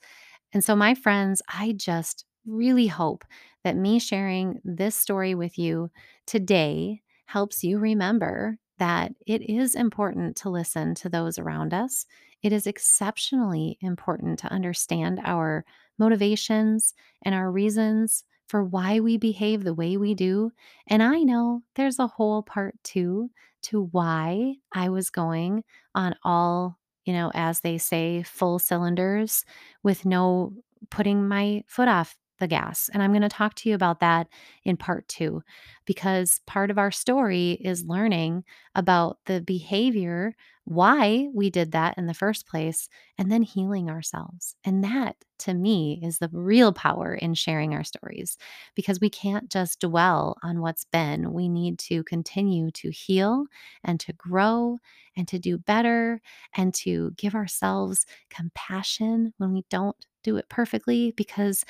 and 0.55 0.63
so, 0.63 0.73
my 0.73 0.95
friends, 0.95 1.41
I 1.49 1.73
just 1.73 2.23
really 2.45 2.87
hope 2.87 3.25
that 3.65 3.75
me 3.75 3.99
sharing 3.99 4.61
this 4.63 4.95
story 4.95 5.35
with 5.35 5.59
you 5.59 5.91
today 6.25 7.01
helps 7.25 7.61
you 7.61 7.77
remember 7.77 8.57
that 8.79 9.11
it 9.27 9.41
is 9.49 9.75
important 9.75 10.37
to 10.37 10.49
listen 10.49 10.95
to 10.95 11.09
those 11.09 11.37
around 11.37 11.73
us. 11.73 12.05
It 12.41 12.53
is 12.53 12.67
exceptionally 12.67 13.77
important 13.81 14.39
to 14.39 14.47
understand 14.47 15.19
our 15.25 15.65
motivations 15.99 16.93
and 17.25 17.35
our 17.35 17.51
reasons 17.51 18.23
for 18.47 18.63
why 18.63 18.99
we 18.99 19.17
behave 19.17 19.63
the 19.63 19.73
way 19.73 19.97
we 19.97 20.13
do. 20.13 20.51
And 20.87 21.01
I 21.03 21.19
know 21.21 21.63
there's 21.75 21.99
a 21.99 22.07
whole 22.07 22.43
part 22.43 22.75
too 22.83 23.31
to 23.63 23.81
why 23.91 24.55
I 24.73 24.89
was 24.89 25.09
going 25.09 25.63
on 25.95 26.15
all, 26.23 26.77
you 27.05 27.13
know, 27.13 27.31
as 27.33 27.61
they 27.61 27.77
say, 27.77 28.23
full 28.23 28.59
cylinders 28.59 29.43
with 29.83 30.05
no 30.05 30.53
putting 30.89 31.27
my 31.27 31.63
foot 31.67 31.87
off 31.87 32.15
the 32.39 32.47
gas. 32.47 32.89
And 32.93 33.01
I'm 33.01 33.11
going 33.11 33.21
to 33.21 33.29
talk 33.29 33.55
to 33.55 33.69
you 33.69 33.75
about 33.75 33.99
that 34.01 34.27
in 34.63 34.77
part 34.77 35.07
two, 35.07 35.41
because 35.85 36.41
part 36.45 36.69
of 36.71 36.77
our 36.77 36.91
story 36.91 37.51
is 37.61 37.85
learning 37.85 38.43
about 38.73 39.19
the 39.25 39.41
behavior, 39.41 40.35
why 40.65 41.27
we 41.33 41.49
did 41.49 41.71
that 41.71 41.97
in 41.97 42.07
the 42.07 42.13
first 42.13 42.47
place, 42.47 42.89
and 43.17 43.31
then 43.31 43.43
healing 43.43 43.89
ourselves. 43.89 44.55
And 44.65 44.83
that 44.83 45.15
to 45.39 45.53
me 45.53 45.99
is 46.03 46.17
the 46.17 46.29
real 46.33 46.73
power 46.73 47.13
in 47.13 47.35
sharing 47.35 47.73
our 47.73 47.83
stories, 47.83 48.37
because 48.75 48.99
we 48.99 49.09
can't 49.09 49.49
just 49.49 49.79
dwell 49.79 50.37
on 50.43 50.61
what's 50.61 50.85
been. 50.85 51.33
We 51.33 51.47
need 51.47 51.79
to 51.79 52.03
continue 52.03 52.71
to 52.71 52.89
heal 52.89 53.45
and 53.83 53.99
to 54.01 54.13
grow 54.13 54.79
and 55.15 55.27
to 55.27 55.39
do 55.39 55.57
better 55.57 56.19
and 56.57 56.73
to 56.73 57.11
give 57.15 57.35
ourselves 57.35 58.05
compassion 58.29 59.33
when 59.37 59.53
we 59.53 59.63
don't 59.69 59.95
do 60.23 60.37
it 60.37 60.49
perfectly 60.49 61.13
because 61.15 61.63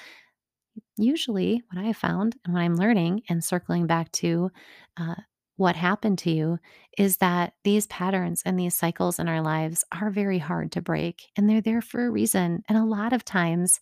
usually 0.98 1.64
what 1.72 1.82
I 1.82 1.88
have 1.88 1.98
found 1.98 2.36
and 2.44 2.54
what 2.54 2.62
I'm 2.62 2.76
learning 2.76 3.24
and 3.30 3.44
circling 3.44 3.88
back 3.88 4.12
to 4.14 4.52
uh, 4.98 5.16
what 5.58 5.76
happened 5.76 6.18
to 6.20 6.32
you 6.32 6.60
is 6.98 7.18
that 7.18 7.54
these 7.64 7.88
patterns 7.88 8.42
and 8.46 8.60
these 8.60 8.76
cycles 8.76 9.20
in 9.20 9.28
our 9.28 9.42
lives 9.42 9.86
are 9.92 10.10
very 10.10 10.40
hard 10.40 10.72
to 10.74 10.82
break 10.82 11.24
and 11.36 11.50
they're 11.50 11.62
there 11.62 11.82
for 11.82 12.06
a 12.06 12.12
reason. 12.12 12.64
And 12.68 12.78
a 12.78 12.84
lot 12.84 13.14
of 13.14 13.24
times, 13.24 13.80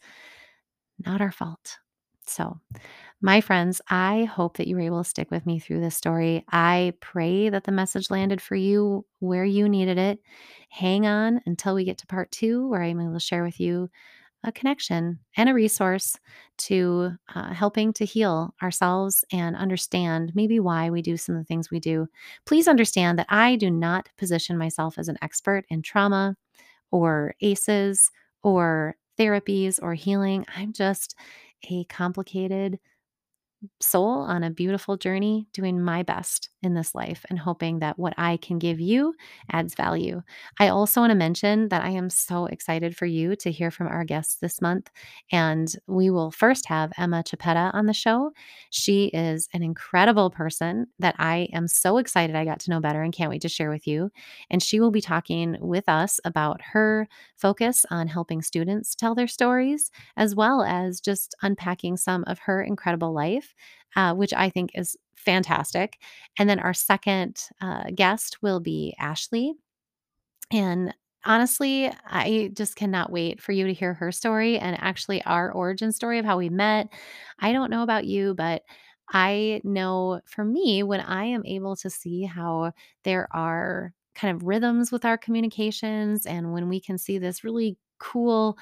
not 1.03 1.21
our 1.21 1.31
fault. 1.31 1.77
So, 2.25 2.59
my 3.21 3.41
friends, 3.41 3.81
I 3.89 4.25
hope 4.25 4.57
that 4.57 4.67
you 4.67 4.75
were 4.75 4.81
able 4.81 5.03
to 5.03 5.09
stick 5.09 5.31
with 5.31 5.45
me 5.45 5.59
through 5.59 5.81
this 5.81 5.95
story. 5.95 6.45
I 6.51 6.93
pray 7.01 7.49
that 7.49 7.63
the 7.65 7.71
message 7.71 8.09
landed 8.11 8.41
for 8.41 8.55
you 8.55 9.05
where 9.19 9.45
you 9.45 9.67
needed 9.67 9.97
it. 9.97 10.19
Hang 10.69 11.05
on 11.05 11.41
until 11.45 11.75
we 11.75 11.83
get 11.83 11.97
to 11.99 12.07
part 12.07 12.31
two, 12.31 12.67
where 12.69 12.81
I'm 12.81 12.99
able 12.99 13.13
to 13.13 13.19
share 13.19 13.43
with 13.43 13.59
you 13.59 13.89
a 14.43 14.51
connection 14.51 15.19
and 15.37 15.49
a 15.49 15.53
resource 15.53 16.17
to 16.57 17.11
uh, 17.33 17.53
helping 17.53 17.93
to 17.93 18.05
heal 18.05 18.53
ourselves 18.61 19.23
and 19.31 19.55
understand 19.55 20.31
maybe 20.35 20.59
why 20.59 20.89
we 20.89 21.01
do 21.01 21.17
some 21.17 21.35
of 21.35 21.41
the 21.41 21.45
things 21.45 21.71
we 21.71 21.79
do. 21.79 22.07
Please 22.45 22.67
understand 22.67 23.17
that 23.19 23.27
I 23.29 23.55
do 23.55 23.71
not 23.71 24.09
position 24.17 24.57
myself 24.57 24.97
as 24.97 25.07
an 25.07 25.17
expert 25.21 25.65
in 25.69 25.81
trauma 25.81 26.35
or 26.91 27.35
ACEs 27.41 28.11
or 28.43 28.95
therapies 29.17 29.79
or 29.81 29.93
healing. 29.93 30.45
I'm 30.55 30.73
just 30.73 31.15
a 31.69 31.85
complicated 31.85 32.79
soul 33.79 34.19
on 34.19 34.43
a 34.43 34.49
beautiful 34.49 34.97
journey, 34.97 35.47
doing 35.53 35.81
my 35.81 36.03
best 36.03 36.49
in 36.61 36.73
this 36.73 36.95
life 36.95 37.25
and 37.29 37.37
hoping 37.37 37.79
that 37.79 37.99
what 37.99 38.13
I 38.17 38.37
can 38.37 38.57
give 38.57 38.79
you 38.79 39.13
adds 39.51 39.75
value. 39.75 40.21
I 40.59 40.69
also 40.69 41.01
want 41.01 41.11
to 41.11 41.15
mention 41.15 41.69
that 41.69 41.83
I 41.83 41.89
am 41.89 42.09
so 42.09 42.45
excited 42.45 42.95
for 42.95 43.05
you 43.05 43.35
to 43.37 43.51
hear 43.51 43.71
from 43.71 43.87
our 43.87 44.03
guests 44.05 44.35
this 44.35 44.61
month. 44.61 44.89
And 45.31 45.73
we 45.87 46.09
will 46.09 46.31
first 46.31 46.67
have 46.67 46.93
Emma 46.97 47.23
Chapetta 47.23 47.73
on 47.73 47.85
the 47.85 47.93
show. 47.93 48.31
She 48.69 49.05
is 49.07 49.49
an 49.53 49.63
incredible 49.63 50.29
person 50.29 50.87
that 50.99 51.15
I 51.19 51.49
am 51.53 51.67
so 51.67 51.97
excited 51.97 52.35
I 52.35 52.45
got 52.45 52.59
to 52.61 52.69
know 52.69 52.79
better 52.79 53.01
and 53.01 53.13
can't 53.13 53.29
wait 53.29 53.41
to 53.41 53.49
share 53.49 53.69
with 53.69 53.87
you. 53.87 54.09
And 54.49 54.63
she 54.63 54.79
will 54.79 54.91
be 54.91 55.01
talking 55.01 55.57
with 55.59 55.89
us 55.89 56.19
about 56.25 56.61
her 56.61 57.07
focus 57.35 57.85
on 57.91 58.07
helping 58.07 58.41
students 58.41 58.95
tell 58.95 59.15
their 59.15 59.27
stories, 59.27 59.91
as 60.15 60.35
well 60.35 60.63
as 60.63 61.01
just 61.01 61.35
unpacking 61.41 61.97
some 61.97 62.23
of 62.25 62.39
her 62.39 62.61
incredible 62.61 63.13
uh, 63.95 64.13
which 64.13 64.33
I 64.33 64.49
think 64.49 64.71
is 64.75 64.97
fantastic. 65.15 65.99
And 66.37 66.49
then 66.49 66.59
our 66.59 66.73
second 66.73 67.41
uh, 67.61 67.85
guest 67.95 68.41
will 68.41 68.59
be 68.59 68.95
Ashley. 68.99 69.53
And 70.51 70.93
honestly, 71.25 71.91
I 72.05 72.51
just 72.53 72.75
cannot 72.75 73.11
wait 73.11 73.41
for 73.41 73.51
you 73.51 73.65
to 73.67 73.73
hear 73.73 73.93
her 73.95 74.11
story 74.11 74.59
and 74.59 74.77
actually 74.81 75.23
our 75.23 75.51
origin 75.51 75.91
story 75.91 76.19
of 76.19 76.25
how 76.25 76.37
we 76.37 76.49
met. 76.49 76.89
I 77.39 77.51
don't 77.51 77.71
know 77.71 77.83
about 77.83 78.05
you, 78.05 78.33
but 78.35 78.63
I 79.11 79.61
know 79.63 80.21
for 80.25 80.43
me, 80.43 80.83
when 80.83 81.01
I 81.01 81.25
am 81.25 81.45
able 81.45 81.75
to 81.77 81.89
see 81.89 82.23
how 82.23 82.73
there 83.03 83.27
are 83.31 83.93
kind 84.15 84.35
of 84.35 84.43
rhythms 84.43 84.91
with 84.91 85.05
our 85.05 85.17
communications 85.17 86.25
and 86.25 86.53
when 86.53 86.69
we 86.69 86.79
can 86.79 86.97
see 86.97 87.17
this 87.17 87.43
really 87.43 87.77
cool 87.99 88.57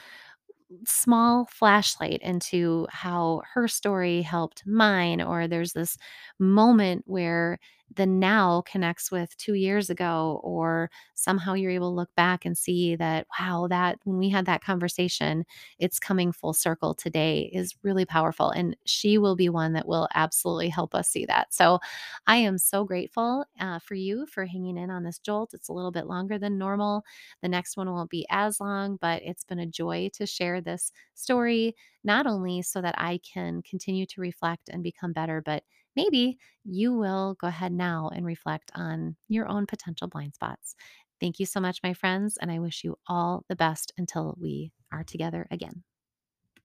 small 0.85 1.45
flashlight 1.51 2.19
into 2.21 2.87
how 2.91 3.41
her 3.53 3.67
story 3.67 4.21
helped 4.21 4.63
mine 4.65 5.21
or 5.21 5.47
there's 5.47 5.73
this 5.73 5.97
moment 6.39 7.03
where 7.05 7.59
the 7.95 8.05
now 8.05 8.61
connects 8.65 9.11
with 9.11 9.35
two 9.37 9.53
years 9.53 9.89
ago, 9.89 10.39
or 10.43 10.89
somehow 11.15 11.53
you're 11.53 11.71
able 11.71 11.91
to 11.91 11.95
look 11.95 12.13
back 12.15 12.45
and 12.45 12.57
see 12.57 12.95
that, 12.95 13.27
wow, 13.39 13.67
that 13.69 13.99
when 14.03 14.17
we 14.17 14.29
had 14.29 14.45
that 14.45 14.63
conversation, 14.63 15.45
it's 15.79 15.99
coming 15.99 16.31
full 16.31 16.53
circle 16.53 16.93
today 16.93 17.49
is 17.53 17.75
really 17.83 18.05
powerful. 18.05 18.49
And 18.51 18.77
she 18.85 19.17
will 19.17 19.35
be 19.35 19.49
one 19.49 19.73
that 19.73 19.87
will 19.87 20.07
absolutely 20.13 20.69
help 20.69 20.95
us 20.95 21.09
see 21.09 21.25
that. 21.25 21.53
So 21.53 21.79
I 22.27 22.37
am 22.37 22.57
so 22.57 22.83
grateful 22.83 23.45
uh, 23.59 23.79
for 23.79 23.95
you 23.95 24.25
for 24.25 24.45
hanging 24.45 24.77
in 24.77 24.89
on 24.89 25.03
this 25.03 25.19
jolt. 25.19 25.53
It's 25.53 25.69
a 25.69 25.73
little 25.73 25.91
bit 25.91 26.07
longer 26.07 26.37
than 26.37 26.57
normal. 26.57 27.03
The 27.41 27.49
next 27.49 27.77
one 27.77 27.91
won't 27.91 28.09
be 28.09 28.25
as 28.29 28.59
long, 28.59 28.97
but 29.01 29.21
it's 29.23 29.43
been 29.43 29.59
a 29.59 29.65
joy 29.65 30.09
to 30.13 30.25
share 30.25 30.61
this 30.61 30.91
story, 31.13 31.75
not 32.03 32.27
only 32.27 32.61
so 32.61 32.81
that 32.81 32.95
I 32.97 33.19
can 33.19 33.61
continue 33.63 34.05
to 34.07 34.21
reflect 34.21 34.69
and 34.69 34.83
become 34.83 35.13
better, 35.13 35.41
but 35.41 35.63
maybe 35.95 36.37
you 36.63 36.93
will 36.93 37.35
go 37.39 37.47
ahead 37.47 37.71
now 37.71 38.09
and 38.13 38.25
reflect 38.25 38.71
on 38.75 39.15
your 39.27 39.47
own 39.47 39.65
potential 39.65 40.07
blind 40.07 40.35
spots. 40.35 40.75
Thank 41.19 41.39
you 41.39 41.45
so 41.45 41.59
much, 41.59 41.79
my 41.83 41.93
friends, 41.93 42.37
and 42.41 42.51
I 42.51 42.59
wish 42.59 42.83
you 42.83 42.97
all 43.07 43.45
the 43.47 43.55
best 43.55 43.93
until 43.97 44.35
we 44.39 44.71
are 44.91 45.03
together 45.03 45.47
again. 45.51 45.83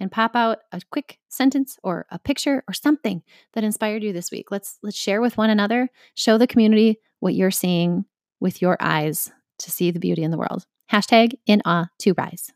and 0.00 0.10
pop 0.10 0.34
out 0.34 0.58
a 0.72 0.80
quick 0.90 1.18
sentence 1.28 1.78
or 1.82 2.06
a 2.10 2.18
picture 2.18 2.64
or 2.68 2.74
something 2.74 3.22
that 3.54 3.64
inspired 3.64 4.02
you 4.02 4.12
this 4.12 4.30
week. 4.30 4.50
Let's 4.50 4.78
let's 4.82 4.96
share 4.96 5.20
with 5.20 5.38
one 5.38 5.50
another, 5.50 5.88
show 6.14 6.38
the 6.38 6.48
community 6.48 6.98
what 7.20 7.34
you're 7.34 7.52
seeing 7.52 8.04
with 8.40 8.60
your 8.60 8.76
eyes 8.80 9.30
to 9.60 9.70
see 9.70 9.92
the 9.92 10.00
beauty 10.00 10.24
in 10.24 10.32
the 10.32 10.38
world. 10.38 10.66
Hashtag 10.90 11.34
in 11.46 11.62
awe 11.64 11.86
to 12.00 12.14
rise. 12.18 12.52